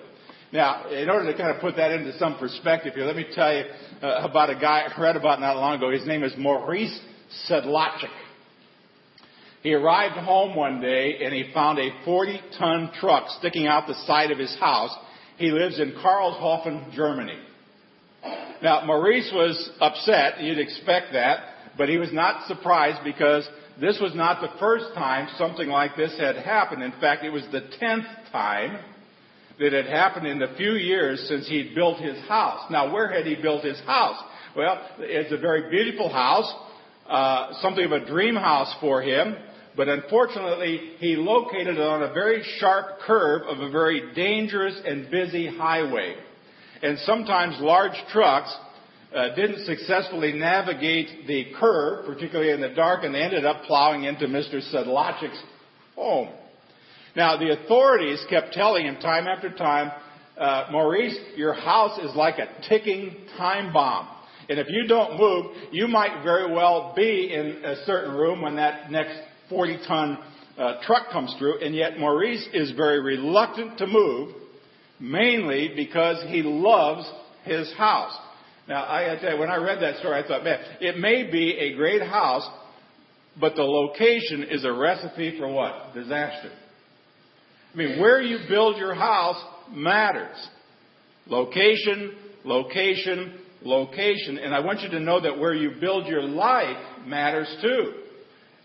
Now, 0.52 0.88
in 0.90 1.08
order 1.08 1.30
to 1.30 1.38
kind 1.38 1.54
of 1.54 1.60
put 1.60 1.76
that 1.76 1.92
into 1.92 2.18
some 2.18 2.36
perspective 2.36 2.94
here, 2.94 3.04
let 3.04 3.14
me 3.14 3.26
tell 3.32 3.56
you 3.56 3.62
uh, 4.02 4.26
about 4.28 4.50
a 4.50 4.56
guy 4.56 4.88
I 4.92 5.00
read 5.00 5.14
about 5.14 5.38
not 5.38 5.54
long 5.54 5.76
ago. 5.76 5.92
His 5.92 6.04
name 6.04 6.24
is 6.24 6.32
Maurice 6.36 6.98
Sedlacek. 7.48 8.10
He 9.68 9.74
arrived 9.74 10.14
home 10.14 10.56
one 10.56 10.80
day 10.80 11.18
and 11.22 11.34
he 11.34 11.52
found 11.52 11.78
a 11.78 11.90
40 12.06 12.40
ton 12.58 12.90
truck 12.98 13.28
sticking 13.38 13.66
out 13.66 13.86
the 13.86 14.02
side 14.06 14.30
of 14.30 14.38
his 14.38 14.56
house. 14.58 14.96
He 15.36 15.50
lives 15.50 15.78
in 15.78 15.92
Karlshofen, 15.92 16.94
Germany. 16.94 17.38
Now, 18.62 18.86
Maurice 18.86 19.30
was 19.30 19.70
upset. 19.78 20.40
You'd 20.40 20.58
expect 20.58 21.12
that. 21.12 21.40
But 21.76 21.90
he 21.90 21.98
was 21.98 22.10
not 22.14 22.48
surprised 22.48 23.04
because 23.04 23.46
this 23.78 23.98
was 24.00 24.14
not 24.14 24.40
the 24.40 24.58
first 24.58 24.86
time 24.94 25.28
something 25.36 25.68
like 25.68 25.96
this 25.96 26.18
had 26.18 26.36
happened. 26.36 26.82
In 26.82 26.92
fact, 26.92 27.22
it 27.24 27.30
was 27.30 27.44
the 27.52 27.68
tenth 27.78 28.06
time 28.32 28.82
that 29.60 29.74
had 29.74 29.84
happened 29.84 30.26
in 30.26 30.38
the 30.38 30.54
few 30.56 30.76
years 30.76 31.26
since 31.28 31.46
he'd 31.46 31.74
built 31.74 31.98
his 31.98 32.18
house. 32.26 32.62
Now, 32.70 32.90
where 32.90 33.12
had 33.12 33.26
he 33.26 33.34
built 33.34 33.64
his 33.64 33.80
house? 33.80 34.16
Well, 34.56 34.80
it's 35.00 35.30
a 35.30 35.36
very 35.36 35.68
beautiful 35.68 36.08
house, 36.08 36.50
uh, 37.06 37.52
something 37.60 37.84
of 37.84 37.92
a 37.92 38.06
dream 38.06 38.34
house 38.34 38.74
for 38.80 39.02
him. 39.02 39.36
But 39.78 39.88
unfortunately, 39.88 40.94
he 40.98 41.14
located 41.14 41.76
it 41.76 41.80
on 41.80 42.02
a 42.02 42.12
very 42.12 42.42
sharp 42.58 42.98
curve 43.06 43.42
of 43.42 43.60
a 43.60 43.70
very 43.70 44.12
dangerous 44.12 44.74
and 44.84 45.08
busy 45.08 45.46
highway. 45.46 46.16
And 46.82 46.98
sometimes 46.98 47.58
large 47.60 47.96
trucks 48.10 48.52
uh, 49.14 49.36
didn't 49.36 49.66
successfully 49.66 50.32
navigate 50.32 51.28
the 51.28 51.52
curve, 51.60 52.06
particularly 52.06 52.50
in 52.50 52.60
the 52.60 52.74
dark, 52.74 53.04
and 53.04 53.14
they 53.14 53.22
ended 53.22 53.44
up 53.44 53.62
plowing 53.68 54.02
into 54.02 54.26
Mr. 54.26 54.60
Sedlacek's 54.72 55.40
home. 55.94 56.30
Now, 57.14 57.36
the 57.36 57.52
authorities 57.52 58.24
kept 58.28 58.54
telling 58.54 58.84
him 58.84 58.96
time 58.96 59.28
after 59.28 59.48
time, 59.48 59.92
uh, 60.36 60.66
Maurice, 60.72 61.16
your 61.36 61.54
house 61.54 62.00
is 62.00 62.16
like 62.16 62.38
a 62.38 62.48
ticking 62.68 63.14
time 63.36 63.72
bomb. 63.72 64.08
And 64.48 64.58
if 64.58 64.66
you 64.70 64.88
don't 64.88 65.18
move, 65.20 65.54
you 65.70 65.86
might 65.86 66.24
very 66.24 66.52
well 66.52 66.94
be 66.96 67.32
in 67.32 67.64
a 67.64 67.84
certain 67.84 68.14
room 68.14 68.42
when 68.42 68.56
that 68.56 68.90
next 68.90 69.18
40 69.48 69.78
ton 69.86 70.18
uh, 70.58 70.74
truck 70.82 71.10
comes 71.10 71.34
through. 71.38 71.60
And 71.60 71.74
yet 71.74 71.98
Maurice 71.98 72.46
is 72.52 72.72
very 72.72 73.00
reluctant 73.00 73.78
to 73.78 73.86
move, 73.86 74.34
mainly 75.00 75.72
because 75.74 76.22
he 76.28 76.42
loves 76.42 77.08
his 77.44 77.72
house. 77.74 78.16
Now, 78.68 78.82
I 78.84 79.16
tell 79.20 79.32
you, 79.32 79.40
when 79.40 79.48
I 79.48 79.56
read 79.56 79.80
that 79.80 79.98
story, 80.00 80.22
I 80.22 80.26
thought, 80.26 80.44
man, 80.44 80.58
it 80.80 80.98
may 80.98 81.30
be 81.30 81.52
a 81.52 81.74
great 81.74 82.02
house, 82.02 82.46
but 83.40 83.54
the 83.54 83.62
location 83.62 84.42
is 84.50 84.64
a 84.64 84.72
recipe 84.72 85.38
for 85.38 85.48
what? 85.50 85.94
Disaster. 85.94 86.50
I 87.72 87.76
mean, 87.76 88.00
where 88.00 88.20
you 88.20 88.40
build 88.48 88.76
your 88.76 88.94
house 88.94 89.42
matters. 89.70 90.36
Location, 91.26 92.14
location, 92.44 93.38
location. 93.62 94.38
And 94.38 94.54
I 94.54 94.60
want 94.60 94.80
you 94.80 94.90
to 94.90 95.00
know 95.00 95.20
that 95.20 95.38
where 95.38 95.54
you 95.54 95.72
build 95.80 96.06
your 96.06 96.22
life 96.22 96.76
matters 97.06 97.54
too. 97.62 97.92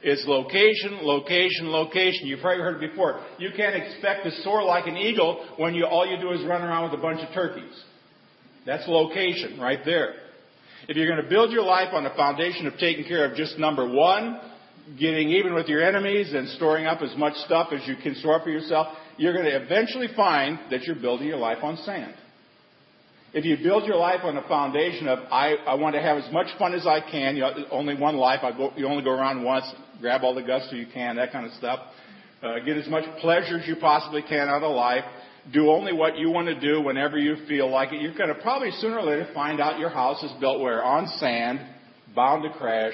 It's 0.03 0.25
location, 0.27 1.00
location, 1.01 1.72
location. 1.72 2.27
You've 2.27 2.41
probably 2.41 2.62
heard 2.62 2.83
it 2.83 2.91
before. 2.91 3.22
You 3.38 3.51
can't 3.55 3.75
expect 3.75 4.25
to 4.25 4.31
soar 4.41 4.63
like 4.63 4.86
an 4.86 4.98
eagle 4.98 5.48
when 5.57 5.74
you, 5.74 5.86
all 5.86 6.05
you 6.05 6.19
do 6.19 6.31
is 6.31 6.45
run 6.45 6.62
around 6.62 6.91
with 6.91 7.00
a 7.00 7.01
bunch 7.01 7.22
of 7.22 7.33
turkeys. 7.33 7.83
That's 8.65 8.83
location 8.88 9.60
right 9.60 9.79
there. 9.86 10.15
If 10.89 10.98
you're 10.98 11.07
going 11.07 11.24
to 11.24 11.29
build 11.29 11.51
your 11.51 11.63
life 11.63 11.93
on 11.93 12.05
a 12.05 12.13
foundation 12.15 12.67
of 12.67 12.74
taking 12.77 13.05
care 13.05 13.29
of 13.29 13.38
just 13.38 13.57
number 13.57 13.88
one, 13.88 14.41
getting 15.00 15.29
even 15.29 15.53
with 15.53 15.67
your 15.67 15.81
enemies 15.81 16.33
and 16.33 16.50
storing 16.50 16.86
up 16.86 17.01
as 17.01 17.15
much 17.17 17.36
stuff 17.45 17.69
as 17.72 17.88
you 17.88 17.95
can 18.03 18.15
store 18.15 18.41
for 18.43 18.50
yourself, 18.50 18.88
you're 19.17 19.33
going 19.33 19.45
to 19.45 19.55
eventually 19.55 20.07
find 20.15 20.60
that 20.69 20.83
you're 20.83 20.98
building 20.98 21.27
your 21.27 21.38
life 21.38 21.60
on 21.63 21.77
sand. 21.77 22.13
If 23.33 23.45
you 23.45 23.57
build 23.57 23.85
your 23.85 23.97
life 23.97 24.19
on 24.23 24.37
a 24.37 24.47
foundation 24.47 25.07
of, 25.07 25.19
I, 25.31 25.55
I 25.65 25.73
want 25.73 25.95
to 25.95 26.01
have 26.01 26.17
as 26.17 26.31
much 26.31 26.47
fun 26.59 26.73
as 26.75 26.85
I 26.85 26.99
can, 27.01 27.35
you 27.35 27.41
know, 27.41 27.65
only 27.71 27.95
one 27.95 28.15
life, 28.15 28.41
I 28.43 28.51
go, 28.51 28.71
you 28.75 28.87
only 28.87 29.03
go 29.03 29.09
around 29.09 29.43
once, 29.43 29.65
grab 29.99 30.21
all 30.23 30.35
the 30.35 30.43
gusto 30.43 30.75
you 30.75 30.85
can, 30.93 31.15
that 31.15 31.31
kind 31.31 31.47
of 31.47 31.53
stuff. 31.53 31.79
Uh, 32.43 32.59
get 32.59 32.77
as 32.77 32.87
much 32.87 33.05
pleasure 33.21 33.57
as 33.57 33.67
you 33.67 33.75
possibly 33.77 34.21
can 34.21 34.49
out 34.49 34.61
of 34.61 34.75
life 34.75 35.03
do 35.51 35.69
only 35.69 35.91
what 35.91 36.17
you 36.17 36.29
want 36.29 36.47
to 36.47 36.59
do 36.59 36.81
whenever 36.81 37.17
you 37.17 37.35
feel 37.47 37.69
like 37.69 37.91
it, 37.91 38.01
you're 38.01 38.15
going 38.15 38.33
to 38.33 38.41
probably 38.41 38.71
sooner 38.79 38.99
or 38.99 39.03
later 39.03 39.27
find 39.33 39.59
out 39.59 39.79
your 39.79 39.89
house 39.89 40.23
is 40.23 40.31
built 40.39 40.61
where? 40.61 40.81
On 40.81 41.07
sand, 41.17 41.59
bound 42.15 42.43
to 42.43 42.57
crash. 42.57 42.93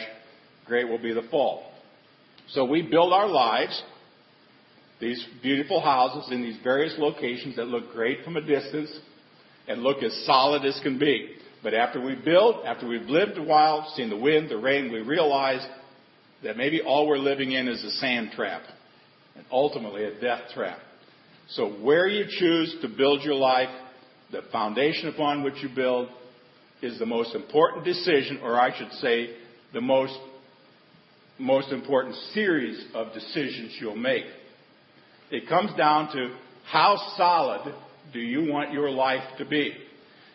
Great 0.66 0.88
will 0.88 1.02
be 1.02 1.14
the 1.14 1.28
fall. 1.30 1.72
So 2.50 2.66
we 2.66 2.82
build 2.82 3.14
our 3.14 3.28
lives, 3.28 3.82
these 5.00 5.24
beautiful 5.44 5.80
houses 5.80 6.32
in 6.32 6.42
these 6.42 6.58
various 6.64 6.96
locations 6.98 7.56
that 7.58 7.66
look 7.66 7.92
great 7.92 8.24
from 8.24 8.38
a 8.38 8.42
distance 8.42 8.90
and 9.70 9.84
look 9.84 10.04
as 10.04 10.14
solid 10.26 10.66
as 10.66 10.78
can 10.84 11.00
be. 11.00 11.30
But 11.62 11.74
after 11.74 12.02
we 12.02 12.16
build, 12.16 12.66
after 12.66 12.88
we've 12.88 13.08
lived 13.08 13.38
a 13.38 13.44
while, 13.44 13.94
seen 13.96 14.10
the 14.10 14.18
wind, 14.18 14.50
the 14.50 14.58
rain, 14.58 14.92
we 14.92 15.00
realize 15.00 15.66
that 16.44 16.58
maybe 16.58 16.82
all 16.82 17.08
we're 17.08 17.18
living 17.18 17.52
in 17.52 17.68
is 17.68 17.84
a 17.84 17.92
sand 17.92 18.32
trap 18.36 18.64
and 19.36 19.46
ultimately 19.52 20.04
a 20.06 20.20
death 20.20 20.42
trap. 20.54 20.80
So 21.50 21.70
where 21.70 22.08
you 22.08 22.26
choose 22.28 22.76
to 22.82 22.88
build 22.88 23.24
your 23.24 23.36
life, 23.36 23.70
the 24.32 24.42
foundation 24.52 25.10
upon 25.10 25.44
which 25.44 25.62
you 25.62 25.70
build, 25.74 26.10
is 26.82 26.98
the 26.98 27.06
most 27.06 27.36
important 27.36 27.86
decision, 27.86 28.40
or 28.42 28.60
I 28.60 28.78
should 28.78 28.92
say, 28.94 29.36
the 29.74 29.82
most, 29.82 30.18
most 31.38 31.72
important 31.72 32.16
series 32.34 32.84
of 32.94 33.14
decisions 33.14 33.76
you'll 33.80 33.96
make. 33.96 34.26
It 35.30 35.48
comes 35.48 35.76
down 35.78 36.12
to 36.14 36.36
how 36.66 36.96
solid 37.18 37.76
do 38.14 38.20
you 38.20 38.52
want 38.52 38.74
your 38.74 38.90
life 38.90 39.24
to 39.38 39.46
be? 39.46 39.74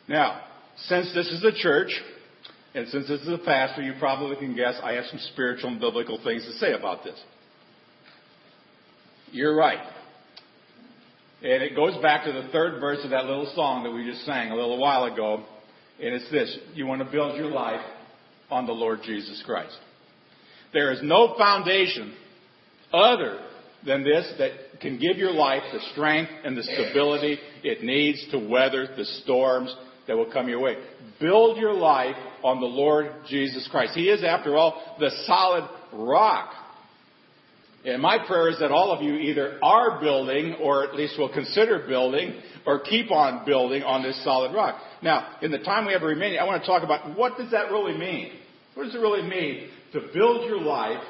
Now, 0.08 0.40
since 0.86 1.12
this 1.14 1.26
is 1.28 1.44
a 1.44 1.52
church, 1.52 1.90
and 2.74 2.88
since 2.88 3.08
this 3.08 3.20
is 3.20 3.28
a 3.28 3.38
pastor, 3.38 3.82
you 3.82 3.94
probably 3.98 4.36
can 4.36 4.54
guess 4.54 4.78
I 4.82 4.92
have 4.92 5.04
some 5.06 5.20
spiritual 5.32 5.70
and 5.70 5.80
biblical 5.80 6.20
things 6.22 6.44
to 6.44 6.52
say 6.54 6.72
about 6.72 7.04
this. 7.04 7.20
You're 9.30 9.56
right. 9.56 9.78
And 11.42 11.62
it 11.62 11.76
goes 11.76 12.00
back 12.02 12.24
to 12.24 12.32
the 12.32 12.48
third 12.52 12.80
verse 12.80 13.00
of 13.04 13.10
that 13.10 13.26
little 13.26 13.50
song 13.54 13.84
that 13.84 13.90
we 13.90 14.08
just 14.08 14.24
sang 14.24 14.50
a 14.50 14.54
little 14.54 14.78
while 14.78 15.04
ago. 15.04 15.44
And 16.02 16.14
it's 16.14 16.30
this 16.30 16.56
you 16.74 16.86
want 16.86 17.04
to 17.04 17.10
build 17.10 17.36
your 17.36 17.50
life 17.50 17.84
on 18.50 18.66
the 18.66 18.72
Lord 18.72 19.00
Jesus 19.04 19.42
Christ. 19.44 19.76
There 20.72 20.92
is 20.92 21.00
no 21.02 21.34
foundation 21.36 22.14
other 22.92 23.40
than 23.86 24.02
this 24.02 24.32
that 24.38 24.52
can 24.80 24.98
give 24.98 25.16
your 25.16 25.32
life 25.32 25.62
the 25.72 25.80
strength 25.92 26.30
and 26.44 26.56
the 26.56 26.62
stability 26.62 27.38
it 27.62 27.82
needs 27.82 28.26
to 28.30 28.38
weather 28.38 28.88
the 28.96 29.04
storms 29.22 29.74
that 30.06 30.16
will 30.16 30.30
come 30.30 30.48
your 30.48 30.60
way. 30.60 30.76
Build 31.20 31.56
your 31.58 31.74
life 31.74 32.16
on 32.42 32.60
the 32.60 32.66
Lord 32.66 33.06
Jesus 33.28 33.66
Christ. 33.70 33.94
He 33.94 34.08
is, 34.08 34.22
after 34.22 34.56
all, 34.56 34.96
the 34.98 35.10
solid 35.26 35.68
rock 35.92 36.52
and 37.84 38.00
my 38.00 38.18
prayer 38.26 38.48
is 38.48 38.58
that 38.60 38.70
all 38.70 38.92
of 38.92 39.02
you 39.02 39.14
either 39.14 39.58
are 39.62 40.00
building, 40.00 40.54
or 40.54 40.84
at 40.84 40.94
least 40.94 41.18
will 41.18 41.32
consider 41.32 41.86
building, 41.86 42.40
or 42.66 42.80
keep 42.80 43.10
on 43.10 43.44
building 43.44 43.82
on 43.82 44.02
this 44.02 44.22
solid 44.24 44.54
rock. 44.54 44.80
Now, 45.02 45.36
in 45.42 45.50
the 45.50 45.58
time 45.58 45.86
we 45.86 45.92
have 45.92 46.02
remaining, 46.02 46.38
I 46.38 46.44
want 46.44 46.62
to 46.62 46.66
talk 46.66 46.82
about 46.82 47.16
what 47.16 47.36
does 47.36 47.50
that 47.50 47.70
really 47.70 47.96
mean? 47.96 48.32
What 48.72 48.84
does 48.84 48.94
it 48.94 48.98
really 48.98 49.28
mean 49.28 49.68
to 49.92 50.00
build 50.14 50.48
your 50.48 50.60
life 50.60 51.02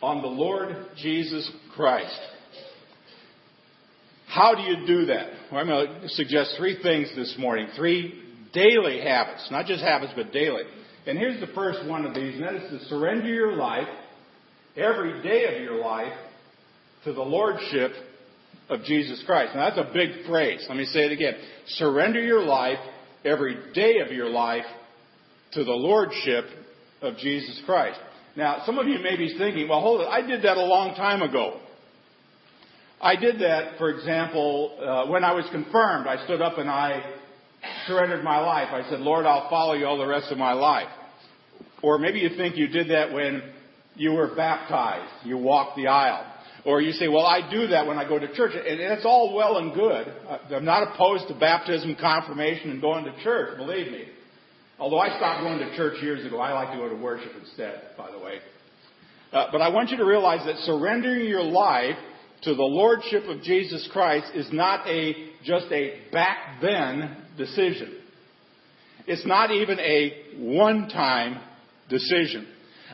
on 0.00 0.22
the 0.22 0.28
Lord 0.28 0.76
Jesus 0.96 1.50
Christ? 1.74 2.20
How 4.28 4.54
do 4.54 4.62
you 4.62 4.86
do 4.86 5.06
that? 5.06 5.26
Well, 5.50 5.60
I'm 5.60 5.66
going 5.66 6.02
to 6.02 6.08
suggest 6.10 6.54
three 6.58 6.82
things 6.82 7.08
this 7.16 7.34
morning. 7.38 7.68
Three 7.76 8.22
daily 8.52 9.00
habits. 9.00 9.48
Not 9.50 9.66
just 9.66 9.82
habits, 9.82 10.12
but 10.14 10.32
daily. 10.32 10.62
And 11.06 11.18
here's 11.18 11.40
the 11.40 11.52
first 11.54 11.88
one 11.88 12.04
of 12.04 12.14
these, 12.14 12.34
and 12.34 12.44
that 12.44 12.54
is 12.54 12.82
to 12.82 12.88
surrender 12.88 13.32
your 13.32 13.52
life 13.52 13.88
every 14.76 15.22
day 15.22 15.56
of 15.56 15.62
your 15.62 15.82
life 15.82 16.12
to 17.04 17.14
the 17.14 17.22
Lordship 17.22 17.92
of 18.68 18.82
Jesus 18.84 19.22
Christ. 19.24 19.54
Now 19.54 19.70
that's 19.70 19.88
a 19.88 19.92
big 19.92 20.26
phrase. 20.26 20.64
Let 20.68 20.76
me 20.76 20.84
say 20.84 21.06
it 21.06 21.12
again. 21.12 21.34
Surrender 21.66 22.20
your 22.20 22.44
life 22.44 22.78
every 23.24 23.56
day 23.72 24.00
of 24.04 24.12
your 24.12 24.28
life 24.28 24.66
to 25.52 25.64
the 25.64 25.72
Lordship 25.72 26.44
of 27.00 27.16
Jesus 27.16 27.62
Christ. 27.64 27.98
Now, 28.36 28.62
some 28.66 28.78
of 28.78 28.86
you 28.86 28.98
may 29.02 29.16
be 29.16 29.36
thinking, 29.38 29.68
well, 29.68 29.80
hold 29.80 30.02
it, 30.02 30.08
I 30.08 30.20
did 30.20 30.42
that 30.42 30.58
a 30.58 30.64
long 30.64 30.94
time 30.94 31.22
ago. 31.22 31.60
I 33.00 33.14
did 33.14 33.40
that, 33.40 33.78
for 33.78 33.90
example, 33.90 34.76
uh, 34.80 35.10
when 35.10 35.22
I 35.24 35.32
was 35.32 35.46
confirmed. 35.52 36.06
I 36.08 36.24
stood 36.24 36.42
up 36.42 36.58
and 36.58 36.68
I 36.68 37.02
surrendered 37.86 38.24
my 38.24 38.40
life. 38.40 38.68
I 38.72 38.88
said, 38.90 39.00
Lord, 39.00 39.24
I'll 39.24 39.48
follow 39.48 39.74
you 39.74 39.86
all 39.86 39.98
the 39.98 40.06
rest 40.06 40.32
of 40.32 40.38
my 40.38 40.52
life. 40.52 40.88
Or 41.82 41.98
maybe 41.98 42.18
you 42.18 42.30
think 42.36 42.56
you 42.56 42.66
did 42.66 42.90
that 42.90 43.12
when 43.12 43.42
you 43.94 44.12
were 44.12 44.34
baptized, 44.34 45.12
you 45.24 45.38
walked 45.38 45.76
the 45.76 45.86
aisle. 45.86 46.24
Or 46.64 46.80
you 46.80 46.92
say, 46.92 47.06
well, 47.06 47.24
I 47.24 47.48
do 47.48 47.68
that 47.68 47.86
when 47.86 47.98
I 47.98 48.08
go 48.08 48.18
to 48.18 48.34
church. 48.34 48.52
And 48.54 48.80
it's 48.80 49.04
all 49.04 49.34
well 49.34 49.58
and 49.58 49.72
good. 49.72 50.12
I'm 50.52 50.64
not 50.64 50.92
opposed 50.92 51.28
to 51.28 51.34
baptism, 51.34 51.96
confirmation, 52.00 52.70
and 52.70 52.80
going 52.80 53.04
to 53.04 53.22
church, 53.22 53.56
believe 53.56 53.92
me. 53.92 54.06
Although 54.80 54.98
I 54.98 55.16
stopped 55.16 55.42
going 55.42 55.58
to 55.58 55.76
church 55.76 56.02
years 56.02 56.26
ago, 56.26 56.40
I 56.40 56.52
like 56.52 56.72
to 56.72 56.78
go 56.78 56.88
to 56.88 56.96
worship 56.96 57.32
instead, 57.40 57.80
by 57.96 58.10
the 58.10 58.18
way. 58.18 58.38
Uh, 59.32 59.46
but 59.52 59.60
I 59.60 59.68
want 59.68 59.90
you 59.90 59.96
to 59.98 60.04
realize 60.04 60.44
that 60.46 60.56
surrendering 60.64 61.28
your 61.28 61.42
life 61.42 61.96
to 62.42 62.54
the 62.54 62.62
Lordship 62.62 63.24
of 63.24 63.42
Jesus 63.42 63.88
Christ 63.92 64.32
is 64.34 64.48
not 64.52 64.86
a, 64.86 65.14
just 65.44 65.66
a 65.72 66.00
back 66.12 66.60
then 66.62 67.16
decision. 67.36 67.96
It's 69.06 69.26
not 69.26 69.50
even 69.50 69.80
a 69.80 70.36
one-time 70.38 71.40
decision. 71.88 72.46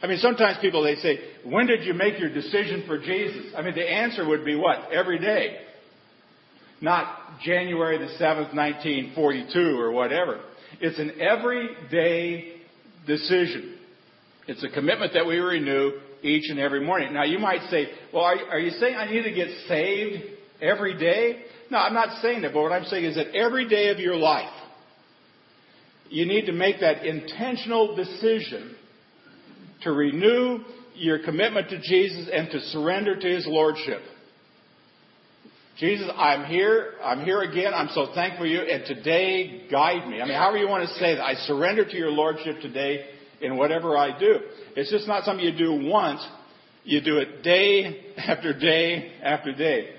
I 0.03 0.07
mean, 0.07 0.19
sometimes 0.19 0.59
people, 0.61 0.83
they 0.83 0.97
say, 0.97 1.19
when 1.45 1.67
did 1.67 1.85
you 1.85 1.95
make 1.95 2.19
your 2.19 2.33
decision 2.33 2.85
for 2.87 2.99
Jesus? 2.99 3.53
I 3.57 3.63
mean, 3.63 3.75
the 3.75 3.89
answer 3.89 4.27
would 4.27 4.45
be 4.45 4.55
what? 4.55 4.93
Every 4.93 5.19
day. 5.19 5.59
Not 6.81 7.41
January 7.43 7.99
the 7.99 8.13
7th, 8.23 8.55
1942 8.55 9.81
or 9.81 9.93
whatever. 9.93 10.41
It's 10.81 10.99
an 10.99 11.21
everyday 11.21 12.57
decision. 13.07 13.79
It's 14.47 14.63
a 14.63 14.69
commitment 14.69 15.15
that 15.15 15.27
we 15.27 15.39
renew 15.39 15.93
each 16.25 16.51
and 16.51 16.59
every 16.59 16.81
morning. 16.85 17.13
Now 17.13 17.25
you 17.25 17.39
might 17.39 17.69
say, 17.71 17.89
well, 18.13 18.25
are, 18.25 18.37
are 18.51 18.59
you 18.59 18.71
saying 18.81 18.97
I 18.97 19.11
need 19.11 19.23
to 19.23 19.33
get 19.33 19.49
saved 19.69 20.25
every 20.61 20.99
day? 20.99 21.43
No, 21.71 21.79
I'm 21.79 21.95
not 21.95 22.21
saying 22.23 22.43
that, 22.43 22.53
but 22.53 22.63
what 22.63 22.73
I'm 22.73 22.85
saying 22.85 23.05
is 23.05 23.17
that 23.17 23.35
every 23.35 23.69
day 23.69 23.91
of 23.91 23.99
your 23.99 24.17
life, 24.17 24.53
you 26.09 26.27
need 26.27 26.47
to 26.47 26.53
make 26.53 26.81
that 26.81 27.05
intentional 27.05 27.95
decision 27.97 28.75
to 29.83 29.93
renew 29.93 30.61
your 30.95 31.19
commitment 31.19 31.69
to 31.71 31.81
Jesus 31.81 32.29
and 32.33 32.51
to 32.51 32.61
surrender 32.61 33.17
to 33.19 33.29
His 33.29 33.47
Lordship. 33.47 34.01
Jesus, 35.77 36.09
I'm 36.17 36.45
here. 36.45 36.93
I'm 37.03 37.25
here 37.25 37.43
again. 37.43 37.75
I'm 37.75 37.89
so 37.89 38.07
thankful 38.15 38.45
for 38.45 38.47
you. 38.47 38.61
And 38.61 38.85
today, 38.87 39.67
guide 39.71 40.09
me. 40.09 40.21
I 40.21 40.25
mean, 40.25 40.35
however 40.35 40.59
you 40.59 40.69
want 40.69 40.89
to 40.89 40.95
say 40.95 41.17
that. 41.17 41.25
I 41.25 41.35
surrender 41.35 41.85
to 41.85 41.97
your 41.97 42.13
Lordship 42.13 42.61
today 42.61 43.07
in 43.45 43.57
whatever 43.57 43.97
I 43.97 44.19
do. 44.19 44.37
It's 44.77 44.91
just 44.91 45.07
not 45.07 45.25
something 45.25 45.45
you 45.45 45.57
do 45.57 45.89
once. 45.89 46.27
You 46.85 47.01
do 47.01 47.19
it 47.19 47.43
day 47.43 48.05
after 48.17 48.59
day 48.59 49.13
after 49.23 49.53
day. 49.53 49.91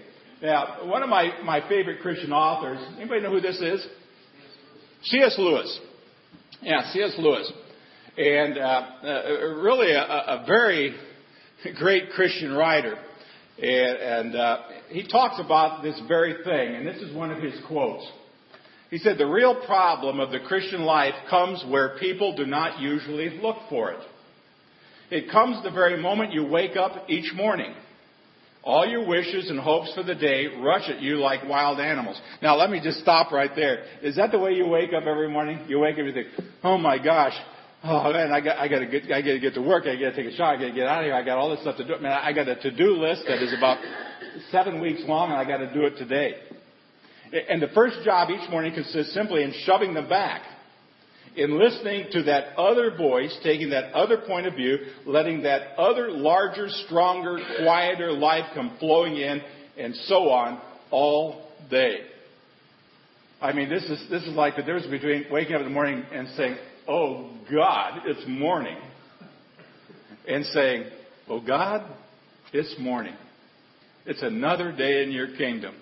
Now, 0.42 0.86
one 0.86 1.02
of 1.02 1.10
my, 1.10 1.42
my 1.44 1.68
favorite 1.68 2.02
Christian 2.02 2.32
authors, 2.32 2.80
anybody 2.98 3.22
know 3.22 3.32
who 3.32 3.42
this 3.42 3.60
is? 3.60 3.86
C.S. 5.04 5.36
Lewis. 5.38 5.80
Yeah, 6.62 6.92
C.S. 6.92 7.16
Lewis. 7.18 7.52
And 8.18 8.58
uh, 8.58 8.62
uh, 8.62 9.08
really 9.62 9.92
a, 9.92 10.02
a, 10.02 10.44
very 10.48 10.96
great 11.78 12.10
Christian 12.12 12.54
writer. 12.54 12.98
And, 13.58 13.98
and 13.98 14.36
uh, 14.36 14.58
he 14.90 15.08
talks 15.08 15.40
about 15.44 15.84
this 15.84 16.00
very 16.08 16.44
thing, 16.44 16.76
and 16.76 16.86
this 16.86 17.02
is 17.02 17.16
one 17.16 17.32
of 17.32 17.42
his 17.42 17.54
quotes. 17.68 18.06
He 18.90 18.98
said, 19.00 19.18
The 19.18 19.26
real 19.26 19.66
problem 19.66 20.20
of 20.20 20.32
the 20.32 20.40
Christian 20.40 20.82
life 20.82 21.14
comes 21.30 21.64
where 21.68 21.98
people 22.00 22.36
do 22.36 22.46
not 22.46 22.80
usually 22.80 23.40
look 23.42 23.58
for 23.70 23.92
it. 23.92 24.00
It 25.12 25.32
comes 25.32 25.64
the 25.64 25.72
very 25.72 26.02
moment 26.02 26.34
you 26.34 26.46
wake 26.46 26.76
up 26.76 27.10
each 27.10 27.34
morning. 27.34 27.74
All 28.64 28.88
your 28.88 29.08
wishes 29.08 29.52
and 29.52 29.60
hopes 29.60 29.94
for 29.94 30.02
the 30.02 30.16
day 30.16 30.48
rush 30.60 30.90
at 30.90 31.00
you 31.00 31.18
like 31.18 31.48
wild 31.48 31.80
animals. 31.80 32.20
Now 32.42 32.56
let 32.56 32.72
me 32.72 32.82
just 32.84 33.00
stop 33.00 33.32
right 33.32 33.52
there. 33.56 33.86
Is 34.02 34.16
that 34.16 34.32
the 34.32 34.40
way 34.40 34.54
you 34.54 34.66
wake 34.66 34.90
up 34.92 35.06
every 35.06 35.30
morning? 35.30 35.66
You 35.68 35.80
wake 35.80 35.94
up 35.94 36.00
and 36.00 36.08
you 36.08 36.14
think, 36.14 36.50
oh 36.64 36.78
my 36.80 36.98
gosh, 36.98 37.34
oh 37.84 38.12
man, 38.12 38.32
I 38.32 38.42
got, 38.42 38.58
I 38.58 38.68
got 38.68 38.80
to 38.80 38.88
get, 38.88 39.04
I 39.12 39.22
got 39.22 39.34
to 39.34 39.40
get 39.40 39.54
to 39.54 39.62
work. 39.62 39.86
I 39.86 39.94
got 39.96 40.16
to 40.16 40.16
take 40.16 40.34
a 40.34 40.36
shower. 40.36 40.56
I 40.56 40.58
got 40.58 40.68
to 40.68 40.74
get 40.74 40.88
out 40.88 41.02
of 41.02 41.06
here. 41.06 41.14
I 41.14 41.24
got 41.24 41.38
all 41.38 41.52
this 41.52 41.62
stuff 41.62 41.78
to 41.78 41.86
do. 41.86 42.00
Man, 42.02 42.12
I 42.12 42.34
got 42.34 42.48
a 42.48 42.56
to-do 42.56 42.94
list 42.94 43.24
that 43.28 43.42
is 43.44 43.54
about 43.56 43.78
seven 44.52 44.82
weeks 44.82 45.02
long, 45.06 45.30
and 45.30 45.38
I 45.38 45.46
got 45.46 45.58
to 45.58 45.72
do 45.72 45.86
it 45.86 45.98
today. 45.98 46.34
And 47.36 47.62
the 47.62 47.68
first 47.74 47.98
job 48.06 48.30
each 48.30 48.50
morning 48.50 48.74
consists 48.74 49.14
simply 49.14 49.44
in 49.44 49.54
shoving 49.66 49.94
them 49.94 50.08
back, 50.08 50.42
in 51.36 51.60
listening 51.60 52.08
to 52.12 52.24
that 52.24 52.56
other 52.58 52.96
voice, 52.96 53.38
taking 53.44 53.72
that 53.72 53.92
other 53.94 54.20
point 54.20 54.48
of 54.48 54.56
view, 54.56 54.78
letting 55.06 55.44
that 55.44 55.78
other 55.78 56.10
larger, 56.12 56.70
stronger, 56.86 57.38
quieter 57.62 58.14
life 58.14 58.46
come 58.54 58.78
flowing 58.80 59.18
in, 59.18 59.42
and 59.78 59.94
so 60.08 60.30
on 60.30 60.62
all 60.92 61.52
day. 61.70 62.00
I 63.42 63.52
mean, 63.52 63.70
this 63.70 63.84
is, 63.84 64.10
this 64.10 64.24
is 64.24 64.34
like 64.34 64.56
the 64.56 64.62
difference 64.62 64.88
between 64.88 65.26
waking 65.30 65.56
up 65.56 65.62
in 65.62 65.68
the 65.68 65.74
morning 65.74 66.04
and 66.14 66.30
saying, 66.38 66.56
Oh 66.88 67.32
God, 67.52 68.04
it's 68.06 68.26
morning. 68.28 68.78
And 70.28 70.46
saying, 70.46 70.86
Oh 71.28 71.42
God, 71.42 71.86
it's 72.54 72.80
morning. 72.80 73.16
It's 74.06 74.22
another 74.22 74.72
day 74.72 75.04
in 75.04 75.12
your 75.12 75.36
kingdom. 75.36 75.76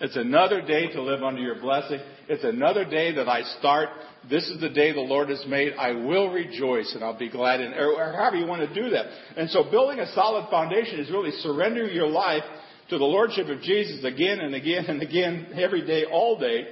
It's 0.00 0.16
another 0.16 0.62
day 0.62 0.92
to 0.92 1.02
live 1.02 1.24
under 1.24 1.40
your 1.40 1.60
blessing. 1.60 1.98
It's 2.28 2.44
another 2.44 2.84
day 2.84 3.12
that 3.16 3.28
I 3.28 3.42
start. 3.58 3.88
This 4.30 4.48
is 4.48 4.60
the 4.60 4.68
day 4.68 4.92
the 4.92 5.00
Lord 5.00 5.28
has 5.28 5.44
made. 5.48 5.72
I 5.74 5.92
will 5.92 6.30
rejoice 6.30 6.92
and 6.94 7.02
I'll 7.02 7.18
be 7.18 7.28
glad 7.28 7.60
in, 7.60 7.72
or 7.74 8.12
however 8.12 8.36
you 8.36 8.46
want 8.46 8.62
to 8.68 8.82
do 8.82 8.90
that. 8.90 9.06
And 9.36 9.50
so 9.50 9.64
building 9.70 9.98
a 9.98 10.12
solid 10.12 10.48
foundation 10.50 11.00
is 11.00 11.10
really 11.10 11.32
surrendering 11.40 11.94
your 11.94 12.06
life 12.06 12.44
to 12.90 12.98
the 12.98 13.04
Lordship 13.04 13.48
of 13.48 13.60
Jesus 13.60 14.04
again 14.04 14.38
and 14.40 14.54
again 14.54 14.84
and 14.86 15.02
again, 15.02 15.48
every 15.54 15.84
day, 15.84 16.04
all 16.04 16.38
day. 16.38 16.68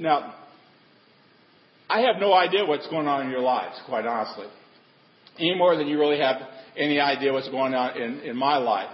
Now, 0.00 0.34
I 1.88 2.00
have 2.00 2.16
no 2.18 2.32
idea 2.32 2.64
what's 2.64 2.88
going 2.88 3.06
on 3.06 3.26
in 3.26 3.30
your 3.30 3.40
lives, 3.40 3.78
quite 3.86 4.06
honestly. 4.06 4.46
Any 5.38 5.54
more 5.54 5.76
than 5.76 5.86
you 5.86 5.98
really 5.98 6.18
have 6.18 6.36
any 6.76 6.98
idea 6.98 7.32
what's 7.32 7.48
going 7.50 7.74
on 7.74 8.00
in, 8.00 8.20
in 8.20 8.36
my 8.36 8.56
life. 8.56 8.90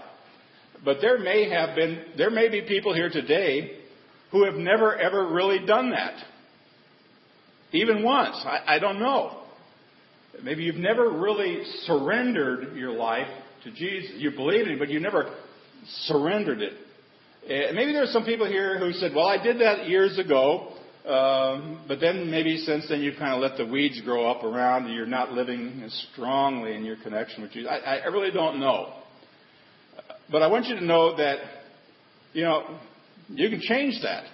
But 0.85 0.99
there 1.01 1.19
may 1.19 1.51
have 1.51 1.77
been, 1.77 2.05
there 2.17 2.31
may 2.31 2.49
be 2.49 2.63
people 2.63 2.95
here 2.95 3.11
today 3.11 3.79
who 4.33 4.45
have 4.45 4.55
never 4.55 4.97
ever 4.97 5.29
really 5.29 5.65
done 5.67 5.91
that. 5.91 6.15
Even 7.73 8.03
once. 8.03 8.37
I, 8.45 8.77
I 8.77 8.79
don't 8.79 8.99
know. 8.99 9.43
Maybe 10.43 10.63
you've 10.63 10.77
never 10.77 11.11
really 11.11 11.63
surrendered 11.85 12.77
your 12.77 12.93
life 12.93 13.29
to 13.65 13.71
Jesus. 13.71 14.13
You 14.17 14.31
believe 14.31 14.67
in 14.67 14.73
Him, 14.73 14.79
but 14.79 14.89
you 14.89 15.01
never 15.01 15.35
surrendered 16.05 16.63
it. 16.63 16.73
Uh, 17.45 17.73
maybe 17.75 17.93
there 17.93 18.03
are 18.03 18.13
some 18.13 18.25
people 18.25 18.47
here 18.47 18.79
who 18.79 18.93
said, 18.93 19.13
well, 19.15 19.27
I 19.27 19.43
did 19.43 19.61
that 19.61 19.89
years 19.89 20.19
ago, 20.19 20.75
um, 21.07 21.85
but 21.89 22.01
then 22.01 22.31
maybe 22.31 22.59
since 22.59 22.89
then 22.89 23.01
you've 23.01 23.19
kind 23.19 23.35
of 23.35 23.41
let 23.41 23.57
the 23.59 23.71
weeds 23.71 24.01
grow 24.03 24.31
up 24.31 24.45
around 24.45 24.87
and 24.87 24.95
you're 24.95 25.07
not 25.07 25.33
living 25.33 25.83
as 25.85 26.07
strongly 26.13 26.75
in 26.75 26.85
your 26.85 26.97
connection 27.03 27.43
with 27.43 27.53
Jesus. 27.53 27.71
I, 27.71 27.99
I 27.99 28.07
really 28.07 28.31
don't 28.31 28.61
know. 28.61 28.95
But 30.31 30.43
I 30.43 30.47
want 30.47 30.67
you 30.67 30.77
to 30.77 30.85
know 30.85 31.17
that, 31.17 31.39
you 32.33 32.45
know, 32.45 32.79
you 33.29 33.49
can 33.51 33.61
change 33.61 34.01
that. 34.03 34.25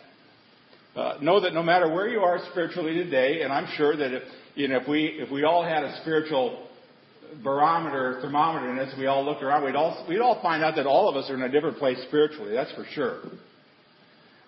Uh, 0.99 1.19
know 1.21 1.41
that 1.41 1.55
no 1.55 1.63
matter 1.63 1.93
where 1.93 2.09
you 2.09 2.21
are 2.21 2.39
spiritually 2.51 2.95
today, 2.95 3.43
and 3.43 3.53
I'm 3.53 3.67
sure 3.77 3.97
that 3.97 4.13
if, 4.13 4.23
you 4.55 4.69
know, 4.69 4.79
if 4.79 4.89
we, 4.89 5.05
if 5.05 5.31
we 5.31 5.45
all 5.45 5.65
had 5.65 5.85
a 5.85 5.99
spiritual 6.03 6.69
barometer, 7.43 8.19
thermometer 8.23 8.71
in 8.71 8.79
us, 8.79 8.95
we 8.99 9.07
all 9.07 9.25
looked 9.25 9.43
around, 9.43 9.65
we'd 9.65 9.75
all, 9.75 10.07
we'd 10.09 10.21
all 10.21 10.41
find 10.43 10.63
out 10.63 10.77
that 10.77 10.87
all 10.87 11.09
of 11.09 11.17
us 11.17 11.31
are 11.31 11.35
in 11.35 11.43
a 11.43 11.51
different 11.51 11.79
place 11.79 11.99
spiritually. 12.09 12.53
That's 12.53 12.73
for 12.73 12.87
sure. 12.93 13.23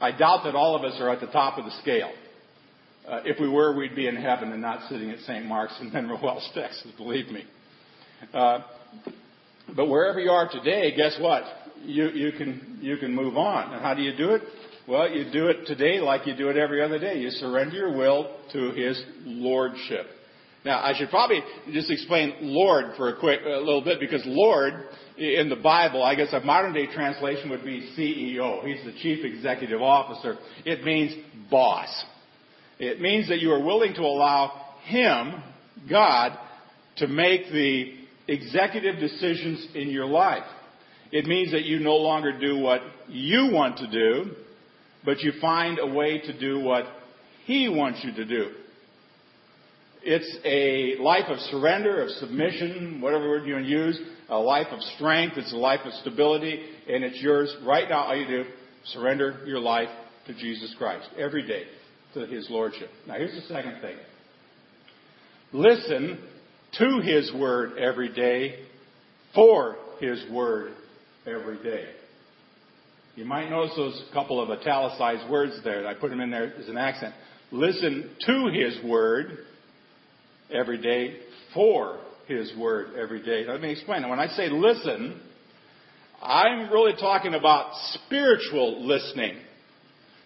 I 0.00 0.16
doubt 0.16 0.44
that 0.44 0.54
all 0.54 0.76
of 0.76 0.84
us 0.84 0.98
are 1.00 1.10
at 1.10 1.20
the 1.20 1.26
top 1.26 1.58
of 1.58 1.64
the 1.64 1.72
scale. 1.82 2.12
Uh, 3.06 3.20
if 3.24 3.40
we 3.40 3.48
were, 3.48 3.74
we'd 3.74 3.96
be 3.96 4.06
in 4.06 4.16
heaven 4.16 4.52
and 4.52 4.60
not 4.60 4.88
sitting 4.88 5.10
at 5.10 5.18
St. 5.20 5.44
Mark's 5.44 5.78
in 5.80 5.92
Mineral 5.92 6.20
Wells, 6.22 6.48
Texas, 6.54 6.92
believe 6.96 7.28
me. 7.28 7.44
Uh, 8.32 8.60
but 9.76 9.86
wherever 9.86 10.20
you 10.20 10.30
are 10.30 10.48
today, 10.48 10.94
guess 10.96 11.16
what? 11.20 11.44
You, 11.82 12.08
you, 12.10 12.32
can, 12.32 12.78
you 12.80 12.96
can 12.96 13.14
move 13.14 13.36
on. 13.36 13.72
And 13.72 13.82
how 13.82 13.94
do 13.94 14.02
you 14.02 14.16
do 14.16 14.30
it? 14.30 14.42
Well, 14.86 15.10
you 15.10 15.30
do 15.30 15.48
it 15.48 15.66
today 15.66 16.00
like 16.00 16.26
you 16.26 16.34
do 16.34 16.48
it 16.48 16.56
every 16.56 16.82
other 16.82 16.98
day. 16.98 17.18
You 17.18 17.30
surrender 17.30 17.76
your 17.76 17.96
will 17.96 18.36
to 18.52 18.70
His 18.70 19.02
Lordship. 19.24 20.06
Now, 20.64 20.82
I 20.82 20.92
should 20.96 21.10
probably 21.10 21.40
just 21.72 21.90
explain 21.90 22.34
Lord 22.40 22.96
for 22.96 23.10
a 23.10 23.20
quick, 23.20 23.40
a 23.44 23.58
little 23.58 23.84
bit 23.84 24.00
because 24.00 24.22
Lord 24.24 24.74
in 25.18 25.48
the 25.48 25.56
Bible, 25.56 26.02
I 26.02 26.14
guess 26.14 26.32
a 26.32 26.40
modern 26.40 26.72
day 26.72 26.86
translation 26.86 27.50
would 27.50 27.64
be 27.64 27.92
CEO. 27.96 28.64
He's 28.64 28.84
the 28.84 28.98
Chief 29.00 29.24
Executive 29.24 29.82
Officer. 29.82 30.36
It 30.64 30.84
means 30.84 31.12
boss. 31.50 31.88
It 32.78 33.00
means 33.00 33.28
that 33.28 33.40
you 33.40 33.52
are 33.52 33.62
willing 33.62 33.94
to 33.94 34.02
allow 34.02 34.74
Him, 34.84 35.42
God, 35.88 36.38
to 36.98 37.08
make 37.08 37.50
the 37.50 37.94
executive 38.28 39.00
decisions 39.00 39.66
in 39.74 39.90
your 39.90 40.06
life. 40.06 40.44
It 41.10 41.24
means 41.24 41.52
that 41.52 41.64
you 41.64 41.80
no 41.80 41.96
longer 41.96 42.38
do 42.38 42.58
what 42.58 42.82
you 43.08 43.50
want 43.50 43.78
to 43.78 43.90
do, 43.90 44.32
but 45.04 45.20
you 45.20 45.32
find 45.40 45.78
a 45.78 45.86
way 45.86 46.20
to 46.20 46.38
do 46.38 46.60
what 46.60 46.84
He 47.46 47.68
wants 47.68 48.00
you 48.04 48.12
to 48.12 48.24
do. 48.24 48.50
It's 50.02 50.36
a 50.44 51.02
life 51.02 51.24
of 51.28 51.38
surrender, 51.50 52.02
of 52.02 52.10
submission, 52.10 53.00
whatever 53.00 53.28
word 53.28 53.46
you 53.46 53.54
want 53.54 53.64
to 53.64 53.70
use, 53.70 54.00
a 54.28 54.38
life 54.38 54.68
of 54.70 54.80
strength, 54.96 55.36
it's 55.36 55.52
a 55.52 55.56
life 55.56 55.80
of 55.84 55.92
stability, 55.94 56.62
and 56.88 57.02
it's 57.02 57.20
yours 57.20 57.54
right 57.66 57.88
now. 57.88 58.04
All 58.04 58.16
you 58.16 58.26
do, 58.26 58.44
surrender 58.84 59.42
your 59.46 59.58
life 59.58 59.88
to 60.26 60.34
Jesus 60.34 60.74
Christ 60.78 61.08
every 61.18 61.46
day 61.46 61.64
to 62.14 62.26
His 62.26 62.46
Lordship. 62.50 62.90
Now 63.06 63.14
here's 63.14 63.34
the 63.34 63.52
second 63.52 63.80
thing. 63.80 63.96
Listen 65.52 66.18
to 66.78 67.00
His 67.00 67.32
Word 67.32 67.78
every 67.78 68.12
day, 68.12 68.64
for 69.34 69.76
His 70.00 70.24
Word 70.30 70.72
every 71.26 71.62
day. 71.62 71.86
You 73.16 73.24
might 73.24 73.50
notice 73.50 73.74
those 73.76 74.00
couple 74.12 74.40
of 74.40 74.50
italicized 74.50 75.28
words 75.28 75.58
there. 75.64 75.86
I 75.86 75.94
put 75.94 76.10
them 76.10 76.20
in 76.20 76.30
there 76.30 76.54
as 76.56 76.68
an 76.68 76.76
accent. 76.76 77.14
Listen 77.50 78.10
to 78.26 78.50
His 78.52 78.82
Word 78.84 79.38
every 80.52 80.80
day, 80.80 81.18
for 81.52 81.98
His 82.26 82.52
Word 82.56 82.94
every 82.96 83.22
day. 83.22 83.44
Let 83.46 83.60
me 83.60 83.72
explain. 83.72 84.08
When 84.08 84.20
I 84.20 84.28
say 84.28 84.48
listen, 84.48 85.20
I'm 86.22 86.70
really 86.70 86.94
talking 86.98 87.34
about 87.34 87.72
spiritual 87.94 88.86
listening. 88.86 89.36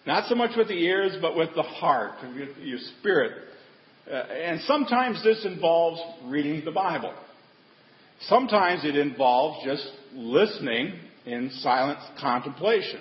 Not 0.07 0.29
so 0.29 0.35
much 0.35 0.51
with 0.57 0.69
the 0.69 0.75
ears, 0.75 1.17
but 1.21 1.37
with 1.37 1.51
the 1.55 1.63
heart, 1.63 2.13
your 2.61 2.79
spirit. 2.99 3.33
Uh, 4.11 4.15
and 4.15 4.61
sometimes 4.63 5.23
this 5.23 5.45
involves 5.45 6.01
reading 6.25 6.65
the 6.65 6.73
Bible. 6.73 7.15
Sometimes 8.23 8.85
it 8.85 8.97
involves 8.97 9.65
just 9.65 9.87
listening 10.15 10.95
in 11.25 11.51
silent 11.61 11.99
contemplation. 12.21 13.01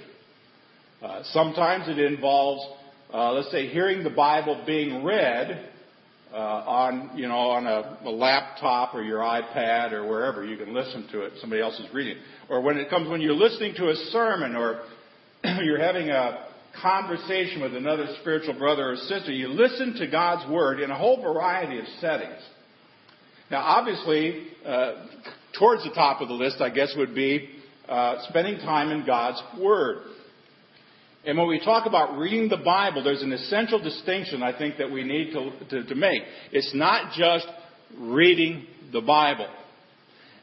Uh, 1.01 1.23
sometimes 1.25 1.89
it 1.89 1.97
involves, 1.97 2.63
uh, 3.13 3.31
let's 3.31 3.51
say, 3.51 3.67
hearing 3.67 4.03
the 4.03 4.09
Bible 4.11 4.63
being 4.67 5.03
read 5.03 5.69
uh, 6.31 6.37
on, 6.37 7.17
you 7.17 7.27
know, 7.27 7.49
on 7.49 7.65
a, 7.65 7.97
a, 8.05 8.09
laptop 8.09 8.93
or 8.95 9.03
your 9.03 9.19
iPad 9.19 9.91
or 9.91 10.07
wherever 10.07 10.45
you 10.45 10.55
can 10.55 10.73
listen 10.73 11.07
to 11.11 11.21
it. 11.21 11.33
Somebody 11.41 11.61
else 11.61 11.79
is 11.79 11.93
reading. 11.93 12.17
Or 12.47 12.61
when 12.61 12.77
it 12.77 12.89
comes 12.89 13.09
when 13.09 13.21
you're 13.21 13.33
listening 13.33 13.73
to 13.77 13.89
a 13.89 13.95
sermon 14.11 14.55
or 14.55 14.83
you're 15.63 15.79
having 15.79 16.09
a 16.09 16.47
conversation 16.81 17.61
with 17.61 17.75
another 17.75 18.07
spiritual 18.21 18.53
brother 18.53 18.91
or 18.91 18.95
sister, 18.95 19.31
you 19.31 19.47
listen 19.47 19.95
to 19.95 20.07
God's 20.07 20.49
word 20.49 20.79
in 20.79 20.91
a 20.91 20.97
whole 20.97 21.21
variety 21.21 21.79
of 21.79 21.85
settings. 21.99 22.41
Now, 23.49 23.63
obviously, 23.63 24.47
uh, 24.65 24.93
towards 25.59 25.83
the 25.83 25.91
top 25.91 26.21
of 26.21 26.27
the 26.27 26.33
list, 26.33 26.61
I 26.61 26.69
guess, 26.69 26.93
would 26.95 27.13
be 27.13 27.49
uh, 27.87 28.15
spending 28.29 28.57
time 28.59 28.91
in 28.91 29.05
God's 29.05 29.41
Word. 29.59 30.03
And 31.25 31.37
when 31.37 31.47
we 31.47 31.59
talk 31.59 31.85
about 31.85 32.17
reading 32.17 32.47
the 32.47 32.57
Bible, 32.57 33.03
there's 33.03 33.21
an 33.21 33.33
essential 33.33 33.81
distinction 33.81 34.41
I 34.41 34.57
think 34.57 34.77
that 34.77 34.89
we 34.89 35.03
need 35.03 35.33
to, 35.33 35.51
to, 35.69 35.83
to 35.83 35.95
make. 35.95 36.23
It's 36.51 36.71
not 36.73 37.13
just 37.13 37.45
reading 37.97 38.65
the 38.91 39.01
Bible. 39.01 39.47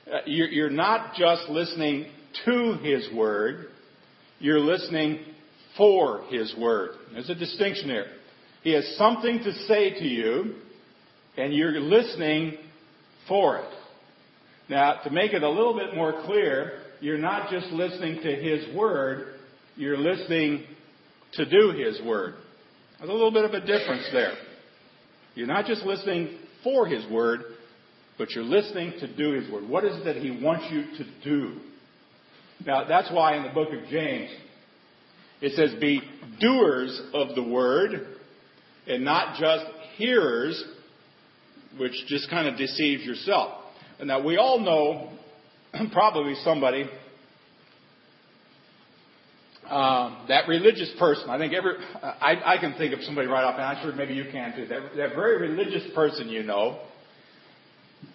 Uh, 0.06 0.18
you're, 0.26 0.48
you're 0.48 0.70
not 0.70 1.14
just 1.14 1.48
listening 1.48 2.06
to 2.44 2.74
His 2.82 3.08
Word, 3.12 3.68
you're 4.38 4.60
listening 4.60 5.20
for 5.78 6.24
His 6.28 6.54
Word. 6.58 6.90
There's 7.12 7.30
a 7.30 7.34
distinction 7.34 7.88
there. 7.88 8.06
He 8.62 8.72
has 8.72 8.84
something 8.98 9.38
to 9.38 9.52
say 9.66 9.98
to 9.98 10.04
you, 10.04 10.56
and 11.38 11.54
you're 11.54 11.80
listening 11.80 12.58
for 13.26 13.58
it. 13.58 13.70
Now, 14.68 15.00
to 15.04 15.10
make 15.10 15.32
it 15.32 15.42
a 15.42 15.48
little 15.48 15.74
bit 15.74 15.94
more 15.94 16.24
clear, 16.26 16.80
you're 17.00 17.16
not 17.16 17.50
just 17.50 17.68
listening 17.68 18.20
to 18.22 18.36
His 18.36 18.76
Word, 18.76 19.36
you're 19.76 19.96
listening 19.96 20.64
to 21.34 21.48
do 21.48 21.70
His 21.70 22.02
Word. 22.04 22.34
There's 22.98 23.08
a 23.08 23.12
little 23.12 23.30
bit 23.30 23.44
of 23.44 23.52
a 23.52 23.60
difference 23.60 24.08
there. 24.12 24.34
You're 25.34 25.46
not 25.46 25.66
just 25.66 25.82
listening 25.84 26.36
for 26.64 26.86
His 26.86 27.08
Word, 27.10 27.42
but 28.18 28.30
you're 28.32 28.44
listening 28.44 28.94
to 28.98 29.16
do 29.16 29.32
His 29.32 29.50
Word. 29.50 29.68
What 29.68 29.84
is 29.84 29.96
it 29.96 30.04
that 30.04 30.16
He 30.16 30.42
wants 30.42 30.66
you 30.70 30.82
to 30.98 31.04
do? 31.24 31.60
Now, 32.66 32.88
that's 32.88 33.10
why 33.12 33.36
in 33.36 33.44
the 33.44 33.50
book 33.50 33.68
of 33.72 33.88
James, 33.88 34.30
it 35.40 35.52
says, 35.54 35.78
be 35.80 36.00
doers 36.40 37.00
of 37.14 37.34
the 37.34 37.42
Word 37.42 38.06
and 38.86 39.04
not 39.04 39.38
just 39.38 39.64
hearers, 39.96 40.62
which 41.78 41.92
just 42.06 42.30
kind 42.30 42.48
of 42.48 42.56
deceives 42.56 43.04
yourself. 43.04 43.62
And 43.98 44.08
now 44.08 44.24
we 44.24 44.36
all 44.36 44.60
know 44.60 45.12
probably 45.92 46.34
somebody 46.44 46.88
uh, 49.68 50.26
that 50.28 50.48
religious 50.48 50.90
person. 50.98 51.28
I 51.28 51.36
think 51.36 51.52
every 51.52 51.74
I, 52.02 52.54
I 52.54 52.58
can 52.58 52.74
think 52.78 52.94
of 52.94 53.00
somebody 53.02 53.28
right 53.28 53.44
off, 53.44 53.56
and 53.56 53.64
I'm 53.64 53.82
sure 53.82 53.94
maybe 53.94 54.14
you 54.14 54.24
can 54.32 54.56
too. 54.56 54.66
That, 54.66 54.96
that 54.96 55.14
very 55.14 55.50
religious 55.50 55.82
person 55.94 56.28
you 56.28 56.42
know 56.42 56.80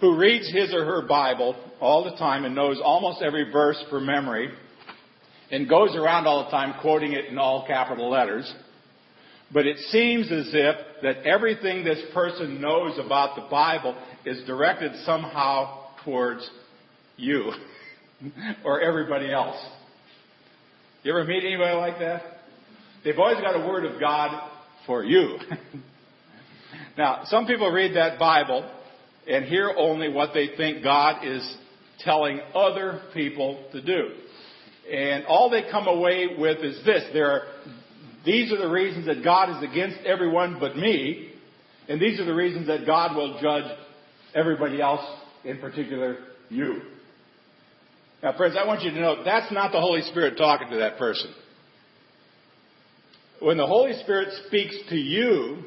who 0.01 0.17
reads 0.17 0.51
his 0.51 0.73
or 0.73 0.83
her 0.83 1.07
Bible 1.07 1.55
all 1.79 2.03
the 2.03 2.17
time 2.17 2.45
and 2.45 2.55
knows 2.55 2.81
almost 2.83 3.21
every 3.21 3.51
verse 3.51 3.81
from 3.89 4.07
memory 4.07 4.49
and 5.53 5.69
goes 5.69 5.95
around 5.95 6.25
all 6.25 6.45
the 6.45 6.49
time 6.49 6.73
quoting 6.81 7.13
it 7.13 7.25
in 7.25 7.37
all 7.37 7.63
capital 7.67 8.09
letters. 8.09 8.51
But 9.53 9.67
it 9.67 9.77
seems 9.91 10.31
as 10.31 10.49
if 10.51 10.75
that 11.03 11.27
everything 11.27 11.83
this 11.83 12.01
person 12.11 12.59
knows 12.59 12.97
about 12.97 13.35
the 13.35 13.43
Bible 13.51 13.95
is 14.25 14.43
directed 14.47 14.93
somehow 15.05 15.89
towards 16.03 16.49
you 17.17 17.51
or 18.65 18.81
everybody 18.81 19.31
else. 19.31 19.63
You 21.03 21.11
ever 21.11 21.23
meet 21.23 21.43
anybody 21.43 21.77
like 21.77 21.99
that? 21.99 22.23
They've 23.03 23.19
always 23.19 23.39
got 23.39 23.55
a 23.55 23.67
word 23.67 23.85
of 23.85 23.99
God 23.99 24.49
for 24.87 25.03
you. 25.03 25.37
now, 26.97 27.25
some 27.25 27.45
people 27.45 27.69
read 27.69 27.95
that 27.95 28.17
Bible 28.17 28.67
and 29.27 29.45
hear 29.45 29.71
only 29.77 30.09
what 30.09 30.31
they 30.33 30.49
think 30.57 30.83
God 30.83 31.23
is 31.23 31.57
telling 31.99 32.39
other 32.55 33.03
people 33.13 33.63
to 33.71 33.83
do. 33.83 34.15
And 34.91 35.26
all 35.26 35.50
they 35.50 35.63
come 35.72 35.88
away 35.88 36.28
with 36.38 36.60
is 36.60 36.84
this. 36.86 37.04
There 37.13 37.32
are, 37.32 37.41
these 38.26 38.52
are 38.52 38.58
the 38.58 38.69
reasons 38.69 39.06
that 39.06 39.24
God 39.24 39.58
is 39.58 39.69
against 39.69 39.98
everyone 40.06 40.58
but 40.60 40.76
me, 40.76 41.32
and 41.88 42.02
these 42.02 42.19
are 42.19 42.26
the 42.26 42.34
reasons 42.34 42.67
that 42.67 42.86
God 42.86 43.15
will 43.15 43.39
judge 43.41 43.72
everybody 44.36 44.82
else, 44.82 45.06
in 45.43 45.60
particular 45.60 46.17
you. 46.50 46.82
Now, 48.22 48.36
friends, 48.38 48.56
I 48.58 48.65
want 48.65 48.84
you 48.84 48.91
to 48.91 49.00
know 49.00 49.24
that's 49.24 49.52
not 49.52 49.72
the 49.72 49.82
Holy 49.82 50.02
Spirit 50.04 50.38
talking 50.38 50.69
to 50.69 50.78
that 50.78 50.98
person. 50.98 51.34
When 53.41 53.58
the 53.58 53.67
Holy 53.67 53.93
Spirit 54.04 54.30
speaks 54.48 54.76
to 54.89 54.96
you, 54.96 55.63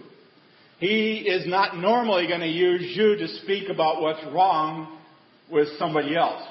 He 0.79 1.19
is 1.19 1.47
not 1.47 1.77
normally 1.77 2.27
going 2.27 2.41
to 2.41 2.47
use 2.47 2.97
you 2.97 3.17
to 3.17 3.29
speak 3.43 3.69
about 3.69 4.01
what's 4.01 4.25
wrong 4.33 4.99
with 5.51 5.69
somebody 5.79 6.17
else. 6.17 6.43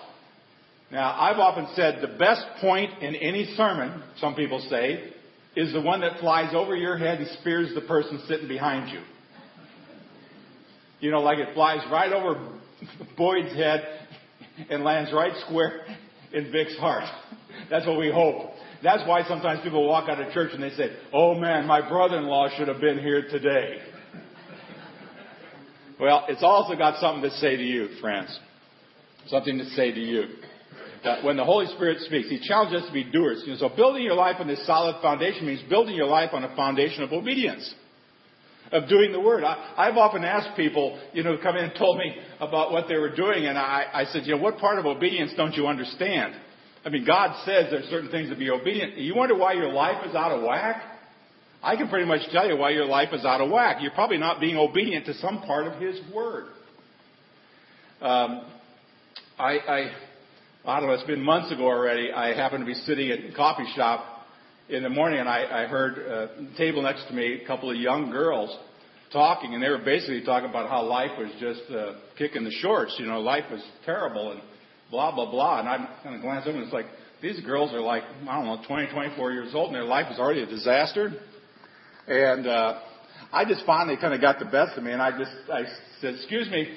Now, 0.92 1.20
I've 1.20 1.40
often 1.40 1.68
said 1.76 2.00
the 2.02 2.18
best 2.18 2.46
point 2.62 3.02
in 3.02 3.16
any 3.16 3.54
sermon, 3.56 4.04
some 4.20 4.36
people 4.36 4.66
say, 4.70 5.12
is 5.56 5.74
the 5.74 5.82
one 5.82 6.02
that 6.02 6.20
flies 6.20 6.54
over 6.54 6.76
your 6.76 6.98
head 6.98 7.20
and 7.20 7.28
spears 7.40 7.72
the 7.74 7.82
person 7.82 8.22
sitting 8.28 8.48
behind 8.48 8.92
you. 8.92 9.02
You 11.00 11.12
know, 11.12 11.22
like 11.22 11.40
it 11.40 11.54
flies 11.54 11.80
right 11.92 12.12
over 12.12 12.60
Boyd's 13.18 13.54
head 13.56 13.84
and 14.70 14.84
lands 14.84 15.12
right 15.14 15.34
square 15.46 15.86
in 16.34 16.52
Vic's 16.52 16.78
heart. 16.78 17.06
That's 17.70 17.86
what 17.88 17.98
we 17.98 18.12
hope. 18.12 18.52
That's 18.84 19.08
why 19.08 19.28
sometimes 19.28 19.62
people 19.64 19.88
walk 19.88 20.10
out 20.10 20.22
of 20.22 20.32
church 20.34 20.52
and 20.54 20.62
they 20.62 20.72
say, 20.72 20.96
Oh 21.14 21.34
man, 21.36 21.66
my 21.66 21.88
brother-in-law 21.88 22.50
should 22.58 22.68
have 22.68 22.82
been 22.82 23.00
here 23.00 23.24
today. 23.30 23.80
Well, 26.00 26.26
it's 26.28 26.44
also 26.44 26.76
got 26.76 27.00
something 27.00 27.30
to 27.30 27.36
say 27.38 27.56
to 27.56 27.64
you, 27.64 27.88
friends. 28.02 28.38
Something 29.28 29.58
to 29.58 29.66
say 29.72 29.92
to 29.92 30.00
you 30.00 30.26
when 31.24 31.38
the 31.38 31.44
Holy 31.44 31.68
Spirit 31.76 32.00
speaks. 32.02 32.30
He 32.30 32.40
challenges 32.40 32.82
us 32.82 32.88
to 32.88 32.94
be 32.94 33.04
doers. 33.04 33.44
You 33.46 33.54
know, 33.54 33.60
so 33.60 33.70
building 33.70 34.04
your 34.04 34.16
life 34.16 34.38
on 34.40 34.48
this 34.48 34.66
solid 34.66 35.02
foundation 35.02 35.46
means 35.46 35.62
building 35.70 35.96
your 35.96 36.08
life 36.08 36.32
on 36.34 36.44
a 36.44 36.56
foundation 36.56 37.04
of 37.04 37.12
obedience, 37.12 37.74
of 38.72 38.90
doing 38.90 39.12
the 39.12 39.20
Word. 39.20 39.44
I, 39.44 39.86
have 39.88 39.98
often 39.98 40.24
asked 40.24 40.56
people, 40.56 41.00
you 41.14 41.24
know, 41.24 41.38
come 41.42 41.56
in 41.56 41.66
and 41.66 41.74
told 41.78 41.98
me 41.98 42.16
about 42.40 42.72
what 42.72 42.88
they 42.88 42.98
were 42.98 43.16
doing, 43.16 43.46
and 43.46 43.58
I, 43.58 43.86
I 43.94 44.06
said, 44.06 44.26
you 44.26 44.36
know, 44.36 44.42
what 44.42 44.58
part 44.58 44.80
of 44.80 44.86
obedience 44.86 45.32
don't 45.38 45.54
you 45.54 45.68
understand? 45.68 46.36
I 46.86 46.90
mean, 46.90 47.06
God 47.06 47.36
says 47.46 47.68
there's 47.72 47.86
certain 47.86 48.12
things 48.12 48.30
to 48.30 48.36
be 48.36 48.50
obedient. 48.50 48.98
You 48.98 49.16
wonder 49.16 49.36
why 49.36 49.54
your 49.54 49.72
life 49.72 50.06
is 50.08 50.16
out 50.16 50.32
of 50.32 50.44
whack? 50.44 50.84
I 51.64 51.76
can 51.76 51.90
pretty 51.90 52.06
much 52.06 52.22
tell 52.32 52.48
you 52.48 52.58
why 52.58 52.70
your 52.70 52.86
life 52.86 53.10
is 53.12 53.26
out 53.26 53.42
of 53.42 53.50
whack. 53.50 53.78
You're 53.82 53.92
probably 53.92 54.18
not 54.18 54.40
being 54.40 54.56
obedient 54.56 55.08
to 55.08 55.16
some 55.16 55.42
part 55.42 55.66
of 55.66 55.82
His 55.82 56.00
Word. 56.14 56.46
Um, 58.02 58.46
I, 59.40 59.58
I 59.68 59.92
I 60.68 60.80
don't 60.80 60.90
know, 60.90 60.96
it's 60.96 61.04
been 61.04 61.22
months 61.22 61.52
ago 61.52 61.66
already. 61.66 62.12
I 62.12 62.34
happened 62.34 62.62
to 62.62 62.66
be 62.66 62.74
sitting 62.74 63.12
at 63.12 63.20
a 63.20 63.36
coffee 63.36 63.72
shop 63.76 64.26
in 64.68 64.82
the 64.82 64.90
morning 64.90 65.20
and 65.20 65.30
I, 65.30 65.64
I 65.64 65.68
heard 65.68 66.00
a 66.00 66.58
table 66.58 66.82
next 66.82 67.08
to 67.08 67.14
me, 67.14 67.40
a 67.44 67.46
couple 67.46 67.70
of 67.70 67.78
young 67.78 68.10
girls 68.10 68.50
talking 69.14 69.54
and 69.54 69.62
they 69.62 69.70
were 69.70 69.78
basically 69.78 70.24
talking 70.26 70.50
about 70.50 70.68
how 70.68 70.84
life 70.84 71.12
was 71.20 71.30
just 71.40 71.62
uh, 71.70 72.00
kicking 72.18 72.44
the 72.44 72.52
shorts. 72.52 72.96
You 72.98 73.06
know, 73.06 73.20
life 73.20 73.44
was 73.52 73.62
terrible 73.86 74.32
and 74.32 74.42
blah, 74.90 75.14
blah, 75.14 75.30
blah. 75.30 75.60
And 75.60 75.70
I 75.70 75.88
kind 76.02 76.16
of 76.16 76.22
glanced 76.24 76.48
over 76.48 76.58
and 76.58 76.66
it's 76.66 76.74
like, 76.74 76.88
these 77.22 77.40
girls 77.42 77.72
are 77.72 77.80
like, 77.80 78.02
I 78.28 78.36
don't 78.36 78.46
know, 78.46 78.60
20, 78.68 78.92
24 78.92 79.32
years 79.34 79.52
old 79.54 79.68
and 79.68 79.76
their 79.76 79.84
life 79.84 80.12
is 80.12 80.18
already 80.18 80.42
a 80.42 80.48
disaster. 80.48 81.14
And, 82.08 82.48
uh, 82.48 82.80
I 83.32 83.46
just 83.46 83.64
finally 83.68 83.98
kind 83.98 84.16
of 84.16 84.22
got 84.22 84.40
the 84.40 84.46
best 84.46 84.76
of 84.80 84.84
me 84.84 84.94
and 84.94 85.02
I 85.02 85.16
just, 85.16 85.32
I 85.48 85.66
said, 86.02 86.16
excuse 86.16 86.50
me, 86.50 86.76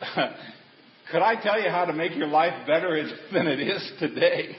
could 1.10 1.22
I 1.22 1.40
tell 1.40 1.60
you 1.60 1.68
how 1.70 1.84
to 1.84 1.92
make 1.92 2.14
your 2.16 2.28
life 2.28 2.66
better 2.66 3.08
than 3.32 3.46
it 3.46 3.60
is 3.60 3.92
today? 3.98 4.56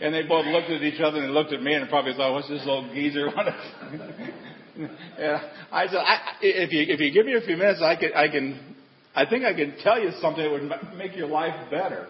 And 0.00 0.12
they 0.12 0.22
both 0.22 0.46
looked 0.46 0.70
at 0.70 0.82
each 0.82 1.00
other 1.00 1.22
and 1.22 1.32
looked 1.32 1.52
at 1.52 1.62
me 1.62 1.74
and 1.74 1.88
probably 1.88 2.14
thought, 2.14 2.32
what's 2.32 2.48
this 2.48 2.60
little 2.60 2.88
geezer 2.92 3.26
want 3.26 3.48
to... 3.48 4.30
yeah. 5.18 5.40
I 5.70 5.86
said, 5.86 5.96
I, 5.96 6.18
if 6.40 6.72
you 6.72 6.84
if 6.88 7.00
you 7.00 7.12
give 7.12 7.26
me 7.26 7.34
a 7.34 7.40
few 7.42 7.56
minutes, 7.56 7.80
I 7.82 7.94
can 7.96 8.12
I 8.14 8.28
can 8.28 8.76
I 9.14 9.26
think 9.26 9.44
I 9.44 9.52
can 9.52 9.76
tell 9.82 10.00
you 10.00 10.10
something 10.20 10.42
that 10.42 10.50
would 10.50 10.96
make 10.96 11.14
your 11.14 11.28
life 11.28 11.70
better. 11.70 12.08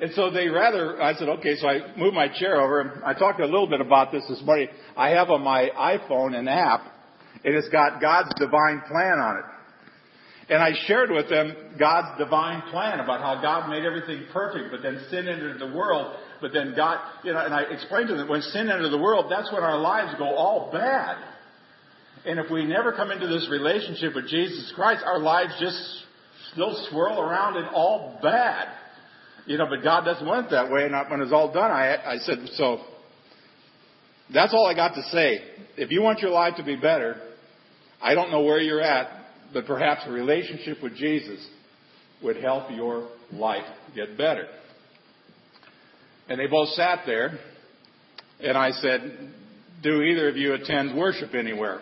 And 0.00 0.12
so 0.14 0.30
they 0.30 0.48
rather, 0.48 1.00
I 1.00 1.14
said, 1.14 1.28
okay, 1.28 1.56
so 1.56 1.68
I 1.68 1.96
moved 1.96 2.14
my 2.14 2.28
chair 2.28 2.60
over. 2.60 2.80
And 2.80 3.04
I 3.04 3.12
talked 3.12 3.38
a 3.38 3.44
little 3.44 3.68
bit 3.68 3.82
about 3.82 4.10
this 4.10 4.24
this 4.28 4.42
morning. 4.44 4.68
I 4.96 5.10
have 5.10 5.30
on 5.30 5.42
my 5.42 5.68
iPhone 5.76 6.34
an 6.34 6.48
app, 6.48 6.80
and 7.44 7.54
it's 7.54 7.68
got 7.68 8.00
God's 8.00 8.30
divine 8.38 8.82
plan 8.88 9.18
on 9.18 9.36
it. 9.38 9.44
And 10.50 10.60
I 10.60 10.72
shared 10.86 11.12
with 11.12 11.30
them 11.30 11.54
God's 11.78 12.18
divine 12.18 12.62
plan 12.72 12.98
about 12.98 13.20
how 13.20 13.40
God 13.40 13.70
made 13.70 13.84
everything 13.84 14.26
perfect, 14.32 14.72
but 14.72 14.82
then 14.82 15.00
sin 15.08 15.28
entered 15.28 15.60
the 15.60 15.72
world. 15.72 16.16
But 16.40 16.52
then 16.52 16.74
God, 16.74 16.98
you 17.22 17.32
know, 17.32 17.38
and 17.38 17.54
I 17.54 17.62
explained 17.70 18.08
to 18.08 18.16
them 18.16 18.28
when 18.28 18.42
sin 18.42 18.68
entered 18.68 18.90
the 18.90 18.98
world, 18.98 19.30
that's 19.30 19.52
when 19.52 19.62
our 19.62 19.78
lives 19.78 20.18
go 20.18 20.24
all 20.24 20.72
bad. 20.72 21.18
And 22.26 22.40
if 22.40 22.50
we 22.50 22.64
never 22.64 22.92
come 22.92 23.12
into 23.12 23.28
this 23.28 23.48
relationship 23.48 24.16
with 24.16 24.28
Jesus 24.28 24.72
Christ, 24.74 25.02
our 25.06 25.20
lives 25.20 25.52
just 25.60 25.78
still 26.52 26.86
swirl 26.90 27.20
around 27.20 27.56
in 27.56 27.64
all 27.66 28.18
bad. 28.20 28.68
You 29.46 29.56
know, 29.56 29.66
but 29.70 29.84
God 29.84 30.04
doesn't 30.04 30.26
want 30.26 30.46
it 30.46 30.50
that 30.50 30.70
way. 30.70 30.84
And 30.84 30.94
when 31.10 31.20
it's 31.20 31.32
all 31.32 31.52
done, 31.52 31.70
I, 31.70 32.14
I 32.14 32.16
said, 32.18 32.38
so 32.54 32.80
that's 34.34 34.52
all 34.52 34.66
I 34.66 34.74
got 34.74 34.94
to 34.94 35.02
say. 35.10 35.42
If 35.76 35.92
you 35.92 36.02
want 36.02 36.18
your 36.18 36.32
life 36.32 36.56
to 36.56 36.64
be 36.64 36.74
better, 36.74 37.16
I 38.02 38.14
don't 38.14 38.32
know 38.32 38.42
where 38.42 38.58
you're 38.58 38.82
at, 38.82 39.19
but 39.52 39.66
perhaps 39.66 40.02
a 40.06 40.10
relationship 40.10 40.82
with 40.82 40.94
Jesus 40.96 41.46
would 42.22 42.36
help 42.36 42.70
your 42.70 43.08
life 43.32 43.64
get 43.94 44.16
better. 44.16 44.46
And 46.28 46.38
they 46.38 46.46
both 46.46 46.68
sat 46.70 47.00
there, 47.06 47.38
and 48.40 48.56
I 48.56 48.70
said, 48.72 49.32
Do 49.82 50.02
either 50.02 50.28
of 50.28 50.36
you 50.36 50.54
attend 50.54 50.96
worship 50.96 51.34
anywhere? 51.34 51.80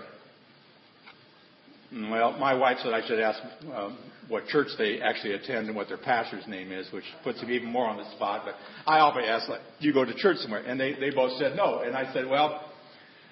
Well, 1.93 2.33
my 2.39 2.55
wife 2.55 2.79
said 2.83 2.93
I 2.93 3.07
should 3.07 3.19
ask 3.19 3.41
uh, 3.73 3.91
what 4.29 4.47
church 4.47 4.69
they 4.77 5.01
actually 5.01 5.35
attend 5.35 5.69
and 5.69 5.77
what 5.77 5.89
their 5.89 5.97
pastor's 5.97 6.47
name 6.47 6.71
is, 6.71 6.91
which 6.93 7.05
puts 7.25 7.41
them 7.41 7.51
even 7.51 7.71
more 7.71 7.87
on 7.87 7.97
the 7.97 8.11
spot. 8.15 8.43
But 8.45 8.55
I 8.87 8.99
often 8.99 9.25
ask, 9.25 9.49
like, 9.49 9.63
do 9.81 9.87
you 9.87 9.95
go 9.95 10.05
to 10.05 10.15
church 10.15 10.37
somewhere? 10.39 10.63
And 10.67 10.79
they, 10.79 10.95
they 10.95 11.11
both 11.11 11.39
said 11.39 11.57
no. 11.57 11.81
And 11.81 11.97
I 11.97 12.13
said, 12.13 12.29
well, 12.29 12.68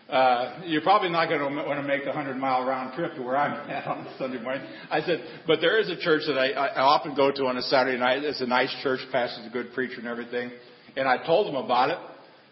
uh, 0.08 0.60
you're 0.64 0.82
probably 0.82 1.08
not 1.08 1.28
going 1.28 1.40
to 1.40 1.46
want 1.66 1.80
to 1.80 1.86
make 1.86 2.02
the 2.02 2.10
100 2.10 2.36
mile 2.36 2.64
round 2.64 2.94
trip 2.94 3.14
to 3.16 3.22
where 3.22 3.36
I'm 3.36 3.68
at 3.70 3.86
on 3.86 4.06
a 4.06 4.18
Sunday 4.18 4.40
morning. 4.40 4.62
I 4.90 5.00
said, 5.00 5.24
but 5.46 5.60
there 5.60 5.80
is 5.80 5.88
a 5.90 5.96
church 5.96 6.22
that 6.28 6.38
I, 6.38 6.52
I 6.52 6.80
often 6.80 7.16
go 7.16 7.32
to 7.32 7.46
on 7.46 7.56
a 7.56 7.62
Saturday 7.62 7.98
night. 7.98 8.22
It's 8.22 8.40
a 8.40 8.46
nice 8.46 8.74
church. 8.82 9.00
Pastor's 9.10 9.46
a 9.46 9.50
good 9.50 9.72
preacher 9.72 9.98
and 9.98 10.06
everything. 10.06 10.52
And 10.96 11.08
I 11.08 11.24
told 11.26 11.48
them 11.48 11.56
about 11.56 11.90
it. 11.90 11.98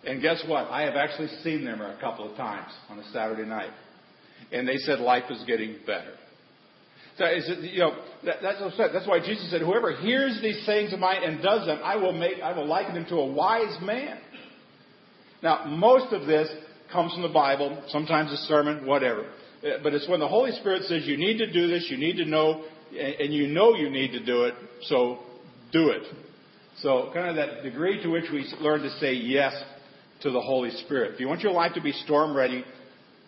And 0.07 0.21
guess 0.21 0.43
what? 0.47 0.69
I 0.69 0.83
have 0.83 0.97
actually 0.97 1.29
seen 1.43 1.65
them 1.65 1.81
a 1.81 1.97
couple 2.01 2.29
of 2.29 2.37
times 2.37 2.73
on 2.91 2.99
a 2.99 3.05
Saturday 3.13 3.49
night. 3.49 3.71
And 4.53 4.67
they 4.69 4.77
said 4.79 4.99
life 4.99 5.25
is 5.31 5.43
getting 5.47 5.77
better. 5.87 6.13
So 7.17 7.25
is 7.27 7.49
it, 7.49 7.73
you 7.73 7.79
know, 7.79 7.97
that, 8.25 8.39
that's, 8.43 8.77
that's 8.77 9.07
why 9.07 9.21
Jesus 9.21 9.49
said, 9.51 9.61
whoever 9.61 9.95
hears 9.95 10.41
these 10.43 10.67
sayings 10.67 10.93
of 10.93 10.99
mine 10.99 11.23
and 11.23 11.41
does 11.41 11.67
them, 11.67 11.81
I 11.85 11.97
will 11.97 12.13
make, 12.13 12.43
I 12.43 12.53
will 12.53 12.67
liken 12.67 12.97
him 12.97 13.07
to 13.07 13.17
a 13.17 13.33
wise 13.33 13.79
man. 13.81 14.19
Now, 15.41 15.65
most 15.67 16.13
of 16.13 16.27
this 16.27 16.49
comes 16.95 17.13
from 17.13 17.23
the 17.23 17.29
Bible, 17.29 17.83
sometimes 17.89 18.33
a 18.33 18.37
sermon, 18.47 18.87
whatever. 18.87 19.27
Uh, 19.63 19.83
but 19.83 19.93
it's 19.93 20.09
when 20.09 20.21
the 20.21 20.29
Holy 20.29 20.53
Spirit 20.53 20.85
says 20.85 21.03
you 21.05 21.19
need 21.19 21.39
to 21.39 21.53
do 21.53 21.67
this, 21.67 21.89
you 21.91 21.99
need 21.99 22.17
to 22.17 22.25
know, 22.25 22.65
and 22.97 23.35
you 23.35 23.49
know 23.49 23.75
you 23.75 23.91
need 23.91 24.13
to 24.13 24.25
do 24.25 24.45
it, 24.45 24.55
so 24.83 25.19
do 25.73 25.91
it. 25.91 26.03
So 26.79 27.11
kind 27.13 27.29
of 27.29 27.37
that 27.37 27.63
degree 27.63 28.03
to 28.03 28.09
which 28.09 28.25
we 28.33 28.47
learn 28.61 28.83
to 28.83 28.91
say 28.99 29.15
yes 29.15 29.53
to 30.23 30.31
the 30.31 30.41
Holy 30.41 30.71
Spirit. 30.71 31.15
If 31.15 31.21
you 31.21 31.29
want 31.29 31.41
your 31.41 31.53
life 31.53 31.75
to 31.75 31.83
be 31.83 31.93
storm 31.93 32.37
ready, 32.37 32.65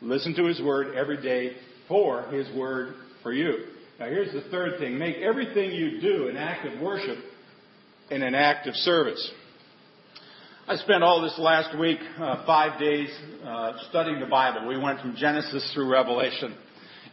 listen 0.01 0.35
to 0.37 0.45
His 0.47 0.61
Word 0.63 0.95
every 0.95 1.21
day 1.21 1.57
for 1.89 2.23
His 2.31 2.49
Word 2.57 2.95
for 3.23 3.33
you. 3.33 3.67
Now 3.99 4.07
here's 4.07 4.33
the 4.33 4.49
third 4.51 4.79
thing. 4.79 4.99
Make 4.99 5.17
everything 5.17 5.73
you 5.73 6.01
do 6.01 6.29
an 6.29 6.37
act 6.37 6.67
of 6.67 6.81
worship 6.81 7.19
and 8.11 8.23
an 8.23 8.35
act 8.35 8.69
of 8.69 8.75
service. 8.77 9.31
I 10.69 10.75
spent 10.79 11.05
all 11.05 11.23
this 11.23 11.39
last 11.39 11.79
week, 11.79 12.01
uh, 12.19 12.45
five 12.45 12.81
days, 12.81 13.09
uh, 13.47 13.75
studying 13.89 14.19
the 14.19 14.27
Bible. 14.27 14.67
We 14.67 14.77
went 14.77 14.99
from 14.99 15.15
Genesis 15.15 15.71
through 15.73 15.89
Revelation 15.93 16.57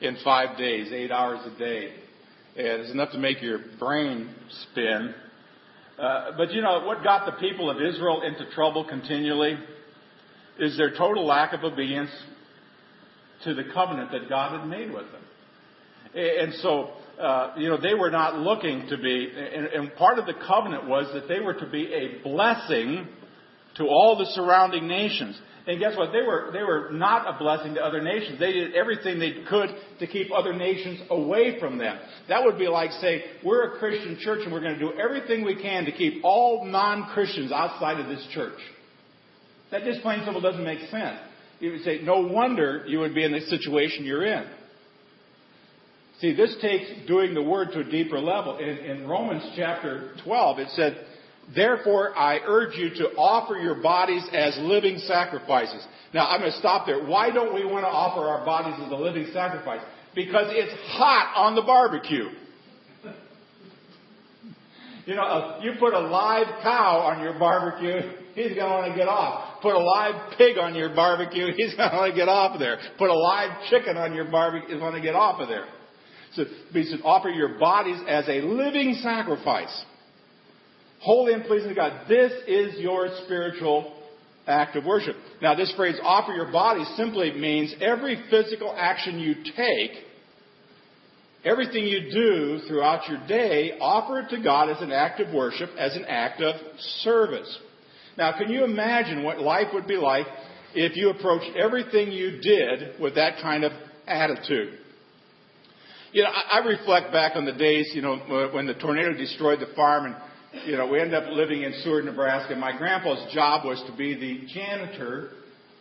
in 0.02 0.18
five 0.24 0.58
days, 0.58 0.92
eight 0.92 1.12
hours 1.12 1.39
a 1.46 1.60
day. 1.60 1.94
And 2.58 2.82
it's 2.82 2.92
enough 2.92 3.12
to 3.12 3.20
make 3.20 3.44
your 3.44 3.60
brain 3.78 4.34
spin. 4.72 5.13
Uh, 6.00 6.32
but 6.36 6.52
you 6.52 6.63
know, 6.63 6.84
what 6.84 7.04
got 7.04 7.28
the 7.28 7.34
people 7.34 7.70
of 7.70 7.78
Israel 7.78 8.24
into 8.24 8.50
trouble 8.56 8.86
continually 8.89 9.60
is 10.58 10.76
their 10.76 10.98
total 10.98 11.24
lack 11.24 11.54
of 11.54 11.63
obedience 11.63 12.10
to 13.44 13.54
the 13.54 13.66
covenant 13.72 14.10
that 14.13 14.30
God 14.30 14.60
had 14.60 14.68
made 14.68 14.92
with 14.92 15.06
them. 15.12 15.22
And 16.16 16.56
so, 16.56 16.89
uh, 17.22 17.54
you 17.56 17.70
know, 17.70 17.80
they 17.80 17.94
were 17.94 18.10
not 18.10 18.36
looking 18.36 18.88
to 18.89 18.98
be, 18.98 19.32
and, 19.32 19.68
and 19.68 19.94
part 19.94 20.18
of 20.18 20.26
the 20.26 20.34
covenant 20.48 20.88
was 20.88 21.06
that 21.13 21.28
they 21.28 21.39
were 21.39 21.54
to 21.54 21.70
be 21.70 21.94
a 21.94 22.24
blessing 22.24 23.10
to 23.76 23.86
all 23.86 24.18
the 24.18 24.26
surrounding 24.34 24.88
nations. 24.88 25.40
And 25.66 25.80
guess 25.80 25.96
what? 25.96 26.12
They 26.12 26.22
were, 26.22 26.50
they 26.52 26.62
were 26.62 26.90
not 26.92 27.34
a 27.34 27.38
blessing 27.38 27.76
to 27.76 27.82
other 27.82 28.02
nations. 28.02 28.38
They 28.38 28.52
did 28.52 28.76
everything 28.76 29.18
they 29.18 29.44
could 29.50 29.70
to 30.00 30.08
keep 30.08 30.28
other 30.32 30.54
nations 30.54 31.00
away 31.10 31.58
from 31.60 31.78
them. 31.78 31.98
That 32.28 32.44
would 32.44 32.58
be 32.58 32.68
like 32.68 32.92
saying, 32.92 33.22
we're 33.46 33.74
a 33.76 33.80
Christian 33.80 34.18
church 34.20 34.42
and 34.44 34.52
we're 34.52 34.60
going 34.60 34.78
to 34.78 34.80
do 34.80 34.92
everything 35.00 35.46
we 35.46 35.62
can 35.62 35.86
to 35.86 35.92
keep 35.94 36.24
all 36.24 36.66
non-Christians 36.66 37.52
outside 37.52 38.00
of 38.02 38.08
this 38.08 38.28
church. 38.34 38.60
That 39.72 39.84
just 39.84 40.02
plain 40.02 40.22
simple 40.26 40.42
doesn't 40.42 40.64
make 40.64 40.90
sense. 40.90 41.20
You 41.62 41.72
would 41.72 41.84
say, 41.84 42.02
no 42.04 42.20
wonder 42.20 42.84
you 42.86 43.00
would 43.00 43.16
be 43.16 43.24
in 43.24 43.32
the 43.32 43.42
situation 43.42 44.04
you're 44.04 44.26
in. 44.26 44.46
See, 46.20 46.36
this 46.36 46.56
takes 46.62 47.08
doing 47.08 47.34
the 47.34 47.42
word 47.42 47.70
to 47.72 47.80
a 47.80 47.84
deeper 47.84 48.20
level. 48.20 48.58
In, 48.58 48.78
in 48.78 49.08
Romans 49.08 49.44
chapter 49.56 50.12
12, 50.26 50.60
it 50.60 50.70
said, 50.72 51.06
Therefore, 51.54 52.18
I 52.18 52.40
urge 52.46 52.76
you 52.78 52.90
to 52.90 53.10
offer 53.16 53.56
your 53.56 53.82
bodies 53.82 54.24
as 54.32 54.58
living 54.62 55.00
sacrifices. 55.00 55.86
Now, 56.14 56.28
I'm 56.28 56.40
going 56.40 56.52
to 56.52 56.58
stop 56.58 56.86
there. 56.86 57.06
Why 57.06 57.32
don't 57.32 57.54
we 57.54 57.66
want 57.66 57.84
to 57.84 57.90
offer 57.90 58.22
our 58.22 58.46
bodies 58.46 58.80
as 58.86 58.92
a 58.92 58.96
living 58.96 59.28
sacrifice? 59.34 59.82
Because 60.16 60.48
it's 60.50 60.74
hot 60.92 61.34
on 61.36 61.56
the 61.56 61.64
barbecue. 61.64 62.30
You 65.06 65.16
know, 65.16 65.58
if 65.58 65.66
you 65.66 65.74
put 65.82 65.94
a 65.94 66.00
live 66.00 66.48
cow 66.64 67.00
on 67.00 67.22
your 67.22 67.38
barbecue, 67.38 68.10
he's 68.36 68.56
going 68.56 68.60
to 68.60 68.64
want 68.64 68.94
to 68.94 68.98
get 68.98 69.10
off. 69.10 69.62
Put 69.62 69.76
a 69.76 69.78
live 69.78 70.38
pig 70.38 70.58
on 70.58 70.76
your 70.76 70.96
barbecue, 70.96 71.48
he's 71.58 71.76
going 71.76 71.92
to 71.92 71.98
want 71.98 72.14
to 72.14 72.18
get 72.18 72.30
off 72.30 72.54
of 72.54 72.62
there. 72.62 72.78
Put 72.98 73.10
a 73.10 73.14
live 73.14 73.70
chicken 73.70 73.98
on 73.98 74.14
your 74.14 74.32
barbecue, 74.32 74.70
he's 74.70 74.80
going 74.80 74.96
to 74.96 75.02
get 75.02 75.14
off 75.14 75.42
of 75.42 75.50
there. 75.50 75.66
So 76.36 76.46
he 76.72 76.86
said, 76.86 77.00
offer 77.04 77.28
your 77.28 77.60
bodies 77.60 78.00
as 78.08 78.30
a 78.30 78.40
living 78.40 78.98
sacrifice 79.04 79.84
holy 81.04 81.34
and 81.34 81.44
pleasing 81.44 81.70
to 81.70 81.76
God. 81.76 82.08
This 82.08 82.32
is 82.48 82.80
your 82.80 83.10
spiritual 83.26 83.94
act 84.48 84.76
of 84.76 84.86
worship. 84.86 85.16
Now, 85.42 85.54
this 85.54 85.74
phrase, 85.76 86.00
offer 86.02 86.34
your 86.34 86.52
body, 86.52 86.84
simply 86.96 87.32
means 87.34 87.76
every 87.82 88.22
physical 88.30 88.74
action 88.78 89.20
you 89.20 89.36
take, 89.56 89.92
everything 91.44 91.86
you 91.86 92.12
do 92.12 92.60
throughout 92.68 93.08
your 93.10 93.26
day, 93.28 93.78
offer 93.82 94.22
it 94.22 94.30
to 94.30 94.42
God 94.42 94.70
as 94.70 94.82
an 94.82 94.92
act 94.92 95.20
of 95.20 95.34
worship, 95.34 95.70
as 95.78 95.96
an 95.96 96.06
act 96.06 96.42
of 96.42 96.56
service. 97.02 97.58
Now, 98.18 98.38
can 98.38 98.50
you 98.50 98.63
imagine 98.63 99.24
what 99.24 99.39
life 99.39 99.68
would 99.74 99.88
be 99.88 99.98
like 99.98 100.26
if 100.74 100.96
you 100.96 101.10
approached 101.10 101.56
everything 101.58 102.12
you 102.12 102.39
did 102.42 103.00
with 103.00 103.16
that 103.16 103.42
kind 103.42 103.63
of 103.63 103.72
attitude? 104.08 104.80
You 106.13 106.24
know, 106.24 106.30
I, 106.30 106.60
reflect 106.60 107.12
back 107.12 107.36
on 107.36 107.46
the 107.46 107.54
days, 107.54 107.92
you 107.96 108.04
know, 108.04 108.18
when 108.54 108.68
the 108.68 108.76
tornado 108.76 109.13
destroyed 109.13 109.60
the 109.60 109.74
farm 109.76 110.06
and 110.06 110.16
you 110.66 110.78
know, 110.78 110.88
we 110.88 111.00
ended 111.00 111.16
up 111.16 111.32
living 111.32 111.63
in 111.63 111.74
Seward, 111.84 112.06
Nebraska. 112.06 112.56
My 112.56 112.78
grandpa's 112.78 113.34
job 113.34 113.66
was 113.66 113.84
to 113.89 113.98
be 113.98 114.13
the 114.16 114.48
janitor 114.54 115.32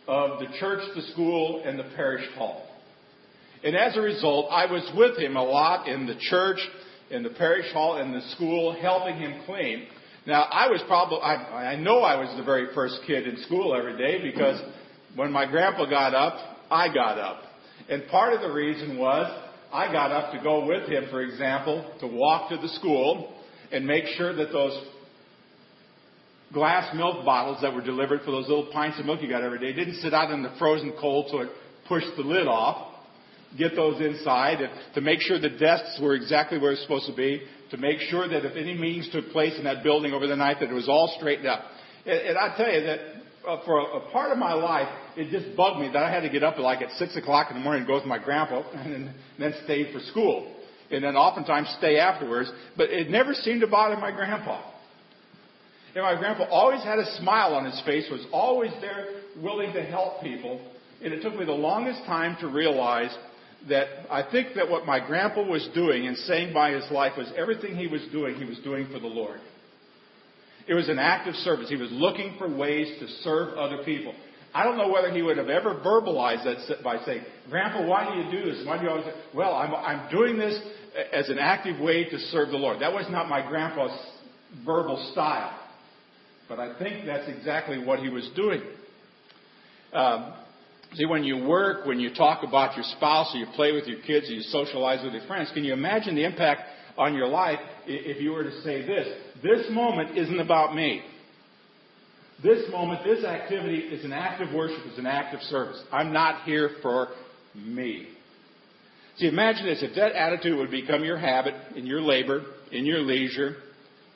of 0.07 0.39
the 0.39 0.47
church, 0.59 0.81
the 0.95 1.03
school, 1.13 1.63
and 1.65 1.77
the 1.77 1.85
parish 1.95 2.25
hall. 2.35 2.67
And 3.63 3.75
as 3.75 3.95
a 3.95 4.01
result, 4.01 4.47
I 4.51 4.65
was 4.65 4.89
with 4.97 5.17
him 5.17 5.37
a 5.37 5.43
lot 5.43 5.87
in 5.87 6.05
the 6.05 6.15
church, 6.19 6.57
in 7.11 7.23
the 7.23 7.29
parish 7.29 7.71
hall, 7.71 7.99
in 7.99 8.11
the 8.11 8.21
school, 8.35 8.75
helping 8.81 9.15
him 9.15 9.41
clean. 9.45 9.87
Now, 10.25 10.43
I 10.43 10.67
was 10.67 10.81
probably, 10.87 11.19
I, 11.19 11.73
I 11.73 11.75
know 11.75 11.99
I 11.99 12.15
was 12.15 12.35
the 12.35 12.43
very 12.43 12.73
first 12.73 12.99
kid 13.05 13.27
in 13.27 13.37
school 13.43 13.75
every 13.75 13.97
day 13.97 14.21
because 14.21 14.59
when 15.15 15.31
my 15.31 15.45
grandpa 15.45 15.85
got 15.85 16.13
up, 16.13 16.57
I 16.71 16.93
got 16.93 17.19
up. 17.19 17.43
And 17.89 18.07
part 18.07 18.33
of 18.33 18.41
the 18.41 18.51
reason 18.51 18.97
was 18.97 19.31
I 19.71 19.91
got 19.91 20.11
up 20.11 20.33
to 20.33 20.41
go 20.41 20.65
with 20.65 20.89
him, 20.89 21.05
for 21.09 21.21
example, 21.21 21.93
to 21.99 22.07
walk 22.07 22.49
to 22.49 22.57
the 22.57 22.69
school 22.69 23.33
and 23.73 23.85
make 23.85 24.05
sure 24.15 24.33
that 24.33 24.51
those 24.51 24.79
glass 26.53 26.95
milk 26.95 27.25
bottles 27.25 27.57
that 27.63 27.73
were 27.73 27.81
delivered 27.81 28.21
for 28.21 28.31
those 28.31 28.47
little 28.47 28.69
pints 28.71 28.99
of 28.99 29.05
milk 29.05 29.21
you 29.21 29.27
got 29.27 29.41
every 29.41 29.59
day 29.59 29.73
didn't 29.73 29.95
sit 29.95 30.13
out 30.13 30.31
in 30.31 30.43
the 30.43 30.53
frozen 30.59 30.93
cold 31.01 31.27
so 31.31 31.39
it 31.39 31.49
pushed 31.87 32.15
the 32.15 32.21
lid 32.21 32.47
off. 32.47 32.91
Get 33.57 33.75
those 33.75 34.01
inside 34.01 34.61
and 34.61 34.71
to 34.95 35.01
make 35.01 35.19
sure 35.21 35.39
the 35.39 35.49
desks 35.49 35.99
were 36.01 36.15
exactly 36.15 36.57
where 36.59 36.71
it's 36.71 36.81
supposed 36.81 37.07
to 37.07 37.15
be, 37.15 37.41
to 37.71 37.77
make 37.77 37.99
sure 37.99 38.27
that 38.27 38.45
if 38.45 38.55
any 38.55 38.73
meetings 38.73 39.09
took 39.11 39.29
place 39.29 39.53
in 39.57 39.63
that 39.65 39.83
building 39.83 40.13
over 40.13 40.27
the 40.27 40.35
night 40.35 40.57
that 40.59 40.69
it 40.69 40.73
was 40.73 40.87
all 40.87 41.15
straightened 41.17 41.47
up. 41.47 41.63
And, 42.05 42.19
and 42.19 42.37
I 42.37 42.55
tell 42.55 42.71
you 42.71 42.81
that 42.81 42.99
uh, 43.47 43.63
for 43.65 43.79
a, 43.79 43.83
a, 43.97 44.11
part 44.11 44.31
of 44.31 44.37
my 44.37 44.53
life, 44.53 44.87
it 45.17 45.29
just 45.29 45.55
bugged 45.57 45.79
me 45.79 45.89
that 45.91 46.01
I 46.01 46.11
had 46.11 46.21
to 46.21 46.29
get 46.29 46.43
up 46.43 46.57
like 46.57 46.81
at 46.81 46.91
six 46.97 47.15
o'clock 47.15 47.47
in 47.51 47.57
the 47.57 47.63
morning 47.63 47.81
and 47.81 47.87
go 47.87 47.95
with 47.95 48.05
my 48.05 48.17
grandpa 48.17 48.63
and 48.71 48.93
then, 48.93 48.93
and 48.93 49.13
then 49.39 49.53
stay 49.65 49.91
for 49.91 49.99
school. 49.99 50.55
And 50.91 51.03
then 51.03 51.15
oftentimes 51.15 51.73
stay 51.77 51.97
afterwards. 51.97 52.51
But 52.77 52.89
it 52.89 53.09
never 53.09 53.33
seemed 53.33 53.61
to 53.61 53.67
bother 53.67 53.97
my 53.97 54.11
grandpa. 54.11 54.71
And 55.95 56.03
my 56.03 56.15
grandpa 56.17 56.45
always 56.45 56.83
had 56.83 56.99
a 56.99 57.17
smile 57.17 57.53
on 57.53 57.65
his 57.65 57.79
face, 57.85 58.05
was 58.09 58.25
always 58.31 58.71
there 58.81 59.21
willing 59.41 59.73
to 59.73 59.83
help 59.83 60.21
people. 60.21 60.59
And 61.03 61.13
it 61.13 61.21
took 61.21 61.35
me 61.35 61.45
the 61.45 61.51
longest 61.51 62.03
time 62.05 62.37
to 62.41 62.47
realize 62.47 63.15
that 63.69 63.87
I 64.11 64.29
think 64.29 64.55
that 64.55 64.69
what 64.69 64.85
my 64.85 65.05
grandpa 65.05 65.43
was 65.43 65.67
doing 65.73 66.07
and 66.07 66.17
saying 66.17 66.53
by 66.53 66.71
his 66.71 66.89
life 66.91 67.13
was 67.17 67.31
everything 67.37 67.75
he 67.75 67.87
was 67.87 68.01
doing, 68.11 68.35
he 68.35 68.45
was 68.45 68.59
doing 68.59 68.87
for 68.91 68.99
the 68.99 69.07
Lord. 69.07 69.39
It 70.67 70.73
was 70.73 70.89
an 70.89 70.99
act 70.99 71.27
of 71.27 71.35
service. 71.35 71.69
He 71.69 71.75
was 71.75 71.91
looking 71.91 72.35
for 72.37 72.53
ways 72.53 72.87
to 72.99 73.07
serve 73.21 73.57
other 73.57 73.83
people. 73.83 74.13
I 74.53 74.63
don't 74.63 74.77
know 74.77 74.89
whether 74.89 75.11
he 75.11 75.21
would 75.21 75.37
have 75.37 75.49
ever 75.49 75.75
verbalized 75.75 76.43
that 76.43 76.83
by 76.83 77.03
saying, 77.05 77.23
Grandpa, 77.49 77.87
why 77.87 78.09
do 78.09 78.21
you 78.21 78.31
do 78.31 78.51
this? 78.51 78.65
Why 78.65 78.77
do 78.77 78.83
you 78.83 78.89
always 78.89 79.05
well, 79.33 79.55
I'm, 79.55 79.73
I'm 79.73 80.11
doing 80.11 80.37
this 80.37 80.59
as 81.11 81.29
an 81.29 81.39
active 81.39 81.79
way 81.79 82.05
to 82.05 82.19
serve 82.19 82.49
the 82.49 82.57
Lord. 82.57 82.81
That 82.81 82.93
was 82.93 83.05
not 83.09 83.27
my 83.27 83.47
grandpa's 83.47 83.97
verbal 84.63 85.09
style. 85.11 85.59
But 86.47 86.59
I 86.59 86.77
think 86.77 87.05
that's 87.05 87.27
exactly 87.29 87.83
what 87.83 87.99
he 87.99 88.09
was 88.09 88.29
doing. 88.35 88.61
Um, 89.91 90.33
see, 90.93 91.05
when 91.05 91.23
you 91.23 91.45
work, 91.45 91.85
when 91.85 91.99
you 91.99 92.13
talk 92.13 92.43
about 92.43 92.75
your 92.75 92.85
spouse, 92.97 93.33
or 93.33 93.39
you 93.39 93.47
play 93.55 93.71
with 93.71 93.87
your 93.87 94.01
kids, 94.01 94.29
or 94.29 94.33
you 94.33 94.41
socialize 94.41 95.03
with 95.03 95.13
your 95.13 95.25
friends, 95.25 95.49
can 95.53 95.63
you 95.63 95.73
imagine 95.73 96.15
the 96.15 96.25
impact 96.25 96.61
on 96.97 97.15
your 97.15 97.27
life 97.27 97.59
if 97.87 98.21
you 98.21 98.31
were 98.31 98.43
to 98.43 98.61
say 98.61 98.85
this? 98.85 99.07
This 99.41 99.67
moment 99.71 100.17
isn't 100.17 100.39
about 100.39 100.75
me. 100.75 101.01
This 102.43 102.69
moment, 102.69 103.05
this 103.05 103.23
activity 103.23 103.77
is 103.77 104.03
an 104.03 104.11
act 104.11 104.41
of 104.41 104.53
worship, 104.53 104.85
is 104.91 104.99
an 104.99 105.05
act 105.05 105.33
of 105.33 105.41
service. 105.43 105.81
I'm 105.91 106.11
not 106.11 106.43
here 106.43 106.71
for 106.81 107.09
me. 107.55 108.07
See, 109.17 109.27
imagine 109.27 109.65
this. 109.65 109.81
If 109.81 109.95
that 109.95 110.11
attitude 110.13 110.57
would 110.57 110.71
become 110.71 111.05
your 111.05 111.17
habit 111.17 111.53
in 111.75 111.85
your 111.85 112.01
labor, 112.01 112.43
in 112.71 112.85
your 112.85 112.99
leisure, 112.99 113.55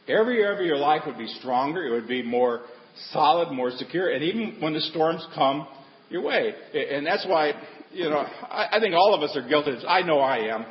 every 0.09 0.41
area 0.43 0.59
of 0.59 0.65
your 0.65 0.77
life 0.77 1.03
would 1.05 1.17
be 1.17 1.27
stronger. 1.39 1.85
It 1.87 1.91
would 1.91 2.07
be 2.07 2.21
more 2.21 2.63
solid, 3.11 3.53
more 3.53 3.71
secure. 3.71 4.11
And 4.11 4.23
even 4.23 4.57
when 4.59 4.73
the 4.73 4.81
storms 4.81 5.25
come 5.33 5.67
your 6.09 6.23
way. 6.23 6.53
And 6.73 7.05
that's 7.05 7.25
why, 7.25 7.53
you 7.93 8.09
know, 8.09 8.25
I, 8.49 8.77
think 8.81 8.93
all 8.93 9.13
of 9.13 9.21
us 9.21 9.35
are 9.37 9.47
guilty. 9.47 9.71
I 9.87 10.01
know 10.01 10.19
I 10.19 10.53
am. 10.53 10.61
Uh, 10.61 10.67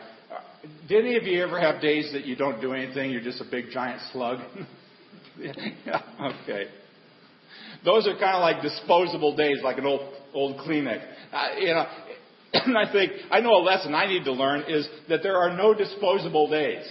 did 0.89 1.05
any 1.05 1.17
of 1.17 1.23
you 1.23 1.43
ever 1.43 1.61
have 1.61 1.81
days 1.81 2.11
that 2.13 2.27
you 2.27 2.37
don't 2.37 2.61
do 2.61 2.73
anything? 2.73 3.11
You're 3.11 3.23
just 3.23 3.41
a 3.41 3.51
big 3.51 3.67
giant 3.73 4.01
slug? 4.13 4.41
yeah, 5.39 6.33
okay. 6.43 6.67
Those 7.85 8.07
are 8.07 8.13
kind 8.13 8.37
of 8.37 8.41
like 8.41 8.63
disposable 8.63 9.37
days, 9.37 9.59
like 9.63 9.79
an 9.79 9.87
old 9.87 10.13
old 10.35 10.59
Kleenex. 10.59 11.03
Uh, 11.33 11.49
you 11.59 11.67
know, 11.69 11.87
and 12.53 12.77
I 12.77 12.91
think 12.93 13.13
I 13.31 13.41
know 13.41 13.55
a 13.55 13.63
lesson 13.63 13.95
I 13.95 14.07
need 14.07 14.25
to 14.25 14.33
learn 14.33 14.65
is 14.69 14.89
that 15.09 15.23
there 15.23 15.37
are 15.37 15.57
no 15.57 15.75
disposable 15.75 16.51
days. 16.51 16.87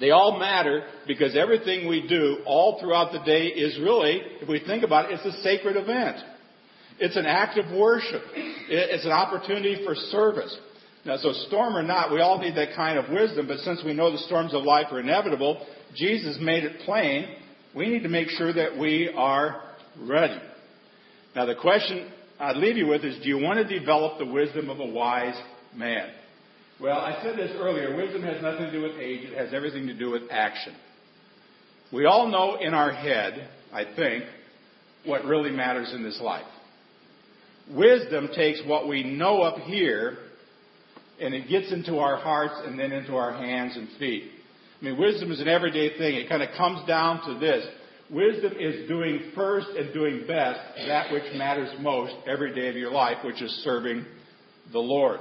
They 0.00 0.10
all 0.10 0.38
matter 0.38 0.86
because 1.06 1.36
everything 1.36 1.88
we 1.88 2.06
do 2.08 2.38
all 2.46 2.80
throughout 2.80 3.12
the 3.12 3.20
day 3.20 3.46
is 3.46 3.78
really, 3.78 4.20
if 4.40 4.48
we 4.48 4.60
think 4.66 4.82
about 4.82 5.10
it, 5.10 5.20
it's 5.20 5.36
a 5.36 5.42
sacred 5.42 5.76
event. 5.76 6.16
It's 6.98 7.16
an 7.16 7.26
act 7.26 7.58
of 7.58 7.70
worship. 7.76 8.22
It's 8.34 9.04
an 9.04 9.12
opportunity 9.12 9.84
for 9.84 9.94
service. 9.94 10.56
Now, 11.04 11.16
so 11.18 11.32
storm 11.48 11.76
or 11.76 11.82
not, 11.82 12.12
we 12.12 12.20
all 12.20 12.38
need 12.38 12.56
that 12.56 12.74
kind 12.74 12.98
of 12.98 13.10
wisdom, 13.10 13.46
but 13.46 13.58
since 13.58 13.82
we 13.84 13.92
know 13.92 14.10
the 14.10 14.18
storms 14.18 14.54
of 14.54 14.62
life 14.62 14.86
are 14.90 15.00
inevitable, 15.00 15.64
Jesus 15.94 16.38
made 16.40 16.64
it 16.64 16.80
plain 16.84 17.36
we 17.74 17.88
need 17.88 18.02
to 18.02 18.08
make 18.08 18.28
sure 18.30 18.52
that 18.52 18.78
we 18.78 19.12
are 19.16 19.62
ready. 20.00 20.40
Now, 21.34 21.46
the 21.46 21.54
question 21.54 22.10
I'd 22.38 22.56
leave 22.56 22.76
you 22.76 22.86
with 22.86 23.04
is 23.04 23.22
do 23.22 23.28
you 23.28 23.38
want 23.38 23.66
to 23.66 23.78
develop 23.78 24.18
the 24.18 24.26
wisdom 24.26 24.70
of 24.70 24.78
a 24.80 24.86
wise 24.86 25.40
man? 25.74 26.10
Well, 26.80 26.98
I 26.98 27.22
said 27.22 27.36
this 27.36 27.52
earlier 27.56 27.96
wisdom 27.96 28.22
has 28.22 28.42
nothing 28.42 28.66
to 28.66 28.72
do 28.72 28.82
with 28.82 28.96
age, 28.98 29.30
it 29.30 29.38
has 29.38 29.54
everything 29.54 29.86
to 29.86 29.94
do 29.94 30.10
with 30.10 30.22
action. 30.30 30.74
We 31.92 32.06
all 32.06 32.28
know 32.28 32.56
in 32.60 32.74
our 32.74 32.92
head, 32.92 33.48
I 33.72 33.84
think, 33.94 34.24
what 35.04 35.24
really 35.24 35.50
matters 35.50 35.92
in 35.94 36.02
this 36.02 36.20
life. 36.20 36.46
Wisdom 37.70 38.30
takes 38.34 38.60
what 38.66 38.88
we 38.88 39.04
know 39.04 39.42
up 39.42 39.58
here 39.58 40.18
and 41.20 41.32
it 41.32 41.48
gets 41.48 41.72
into 41.72 41.98
our 41.98 42.16
hearts 42.16 42.54
and 42.64 42.78
then 42.78 42.92
into 42.92 43.14
our 43.16 43.32
hands 43.32 43.76
and 43.76 43.88
feet. 43.98 44.30
I 44.84 44.88
mean, 44.88 44.98
wisdom 44.98 45.32
is 45.32 45.40
an 45.40 45.48
everyday 45.48 45.96
thing. 45.96 46.14
It 46.16 46.28
kind 46.28 46.42
of 46.42 46.50
comes 46.58 46.86
down 46.86 47.24
to 47.26 47.40
this. 47.40 47.66
Wisdom 48.10 48.52
is 48.60 48.86
doing 48.86 49.32
first 49.34 49.68
and 49.78 49.94
doing 49.94 50.26
best 50.28 50.60
that 50.86 51.10
which 51.10 51.22
matters 51.36 51.70
most 51.80 52.14
every 52.26 52.54
day 52.54 52.68
of 52.68 52.76
your 52.76 52.90
life, 52.90 53.16
which 53.24 53.40
is 53.40 53.50
serving 53.64 54.04
the 54.72 54.78
Lord. 54.78 55.20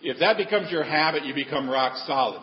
If 0.00 0.20
that 0.20 0.38
becomes 0.38 0.70
your 0.70 0.84
habit, 0.84 1.26
you 1.26 1.34
become 1.34 1.68
rock 1.68 1.98
solid. 2.06 2.40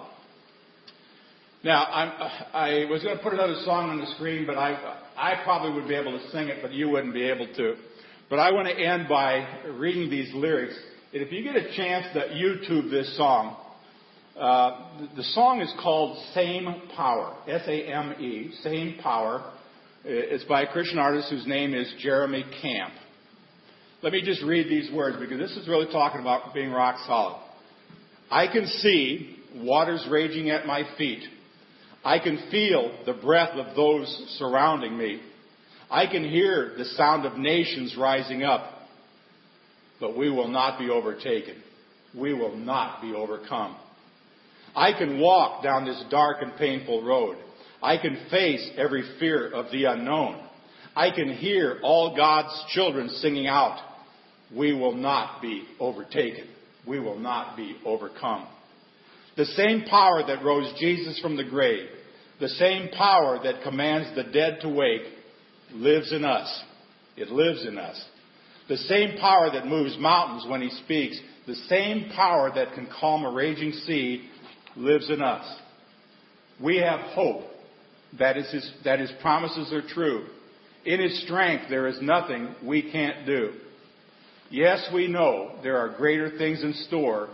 Now, 1.64 1.86
I'm, 1.86 2.12
i 2.54 2.86
was 2.92 3.02
going 3.02 3.18
to 3.18 3.24
put 3.24 3.34
another 3.34 3.60
song 3.66 3.90
on 3.90 3.98
the 3.98 4.14
screen, 4.14 4.46
but 4.46 4.56
I, 4.56 5.00
I 5.18 5.42
probably 5.44 5.74
would 5.82 5.90
be 5.90 5.96
able 5.96 6.12
to 6.12 6.30
sing 6.30 6.48
it, 6.48 6.60
but 6.62 6.72
you 6.74 6.90
wouldn't 6.90 7.16
be 7.16 7.24
able 7.24 7.48
to. 7.56 7.76
But 8.30 8.38
I 8.38 8.52
want 8.52 8.68
to 8.68 8.76
end 8.76 9.10
by 9.10 9.64
reading 9.80 10.12
these 10.12 10.32
lyrics. 10.36 10.76
And 11.12 11.24
if 11.24 11.32
you 11.32 11.42
get 11.42 11.56
a 11.56 11.76
chance 11.76 12.06
to 12.14 12.20
YouTube 12.20 12.92
this 12.92 13.18
song, 13.18 13.58
uh, 14.40 14.88
the 15.18 15.24
song 15.24 15.60
is 15.60 15.74
called 15.82 16.18
Same 16.34 16.84
Power, 16.96 17.36
S-A-M-E, 17.48 18.54
Same 18.64 18.98
Power. 19.02 19.52
It's 20.06 20.46
by 20.46 20.62
a 20.62 20.72
Christian 20.72 20.98
artist 20.98 21.30
whose 21.30 21.46
name 21.46 21.74
is 21.74 21.94
Jeremy 22.00 22.46
Camp. 22.62 22.94
Let 24.02 24.14
me 24.14 24.22
just 24.24 24.42
read 24.44 24.68
these 24.70 24.90
words 24.94 25.18
because 25.20 25.40
this 25.40 25.58
is 25.58 25.68
really 25.68 25.92
talking 25.92 26.22
about 26.22 26.54
being 26.54 26.72
rock 26.72 27.04
solid. 27.06 27.38
I 28.32 28.48
can 28.48 28.66
see 28.66 29.36
waters 29.56 30.08
raging 30.10 30.50
at 30.52 30.66
my 30.66 30.84
feet. 30.98 31.24
I 32.06 32.20
can 32.20 32.48
feel 32.50 32.98
the 33.06 33.14
breath 33.22 33.56
of 33.56 33.76
those 33.76 34.38
surrounding 34.38 34.98
me. 34.98 35.20
I 35.92 36.08
can 36.08 36.24
hear 36.24 36.76
the 36.78 36.86
sound 36.86 37.26
of 37.26 37.38
nations 37.38 37.98
rising 38.00 38.44
up. 38.44 38.72
But 40.00 40.18
we 40.18 40.30
will 40.30 40.48
not 40.48 40.80
be 40.80 40.90
overtaken. 40.90 41.62
We 42.18 42.34
will 42.34 42.56
not 42.56 43.02
be 43.02 43.14
overcome. 43.14 43.76
I 44.76 44.94
can 44.94 45.20
walk 45.20 45.64
down 45.64 45.86
this 45.86 46.04
dark 46.10 46.38
and 46.42 46.56
painful 46.58 47.04
road. 47.04 47.38
I 47.82 47.98
can 47.98 48.18
face 48.30 48.70
every 48.78 49.04
fear 49.20 49.52
of 49.52 49.72
the 49.72 49.86
unknown. 49.86 50.44
I 50.96 51.12
can 51.12 51.34
hear 51.34 51.80
all 51.84 52.16
God's 52.16 52.54
children 52.74 53.10
singing 53.10 53.48
out, 53.48 53.80
We 54.56 54.74
will 54.74 54.96
not 54.96 55.42
be 55.42 55.64
overtaken. 55.80 56.48
We 56.88 57.00
will 57.00 57.20
not 57.20 57.56
be 57.56 57.78
overcome. 57.86 58.48
The 59.38 59.46
same 59.46 59.84
power 59.84 60.24
that 60.28 60.44
rose 60.44 60.74
Jesus 60.80 61.20
from 61.22 61.38
the 61.38 61.44
grave, 61.44 61.88
the 62.40 62.50
same 62.50 62.90
power 62.90 63.40
that 63.44 63.64
commands 63.64 64.14
the 64.16 64.24
dead 64.24 64.60
to 64.62 64.70
wake, 64.70 65.04
lives 65.74 66.12
in 66.12 66.26
us. 66.26 66.64
It 67.16 67.30
lives 67.30 67.66
in 67.66 67.78
us. 67.78 68.04
The 68.68 68.78
same 68.78 69.18
power 69.18 69.50
that 69.52 69.68
moves 69.68 69.98
mountains 69.98 70.46
when 70.50 70.62
he 70.62 70.70
speaks, 70.84 71.20
the 71.48 71.56
same 71.56 72.12
power 72.16 72.52
that 72.54 72.74
can 72.74 72.88
calm 73.00 73.26
a 73.26 73.32
raging 73.32 73.72
sea 73.72 74.30
lives 74.76 75.10
in 75.10 75.22
us. 75.22 75.46
We 76.62 76.78
have 76.78 77.00
hope 77.00 77.44
that, 78.18 78.38
is 78.38 78.52
his, 78.52 78.72
that 78.84 79.00
his 79.00 79.12
promises 79.22 79.72
are 79.72 79.88
true. 79.88 80.26
In 80.86 81.00
his 81.00 81.24
strength, 81.24 81.66
there 81.70 81.88
is 81.88 82.02
nothing 82.02 82.56
we 82.66 82.92
can't 82.92 83.26
do. 83.26 83.54
Yes, 84.50 84.90
we 84.94 85.08
know 85.08 85.60
there 85.62 85.78
are 85.78 85.96
greater 85.96 86.38
things 86.38 86.64
in 86.64 86.74
store, 86.88 87.30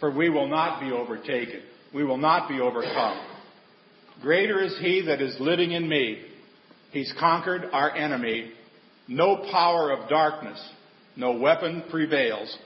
for 0.00 0.10
we 0.16 0.30
will 0.30 0.48
not 0.48 0.80
be 0.80 0.90
overtaken. 0.90 1.60
We 1.94 2.04
will 2.04 2.16
not 2.16 2.48
be 2.48 2.60
overcome. 2.60 3.20
Greater 4.22 4.62
is 4.62 4.76
he 4.80 5.02
that 5.06 5.20
is 5.20 5.36
living 5.40 5.72
in 5.72 5.88
me. 5.88 6.22
He's 6.90 7.12
conquered 7.18 7.66
our 7.72 7.94
enemy. 7.94 8.52
No 9.08 9.44
power 9.50 9.90
of 9.90 10.08
darkness, 10.08 10.58
no 11.16 11.32
weapon 11.32 11.84
prevails. 11.90 12.56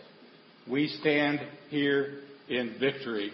We 0.71 0.89
stand 1.01 1.41
here 1.71 2.19
in 2.49 2.77
victory 2.79 3.33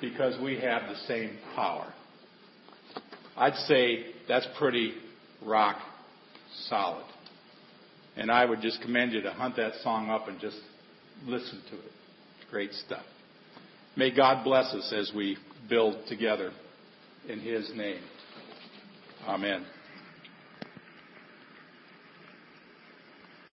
because 0.00 0.40
we 0.40 0.58
have 0.58 0.82
the 0.88 0.96
same 1.06 1.38
power. 1.54 1.92
I'd 3.36 3.54
say 3.54 4.06
that's 4.28 4.46
pretty 4.58 4.94
rock 5.44 5.76
solid. 6.68 7.04
And 8.16 8.30
I 8.30 8.44
would 8.44 8.60
just 8.60 8.82
commend 8.82 9.12
you 9.12 9.22
to 9.22 9.30
hunt 9.30 9.56
that 9.56 9.72
song 9.82 10.10
up 10.10 10.28
and 10.28 10.40
just 10.40 10.58
listen 11.26 11.62
to 11.70 11.76
it. 11.76 11.92
Great 12.50 12.72
stuff. 12.72 13.04
May 13.96 14.14
God 14.14 14.44
bless 14.44 14.72
us 14.74 14.92
as 14.96 15.12
we 15.14 15.36
build 15.68 16.06
together 16.08 16.52
in 17.28 17.40
His 17.40 17.70
name. 17.74 18.02
Amen. 19.26 19.64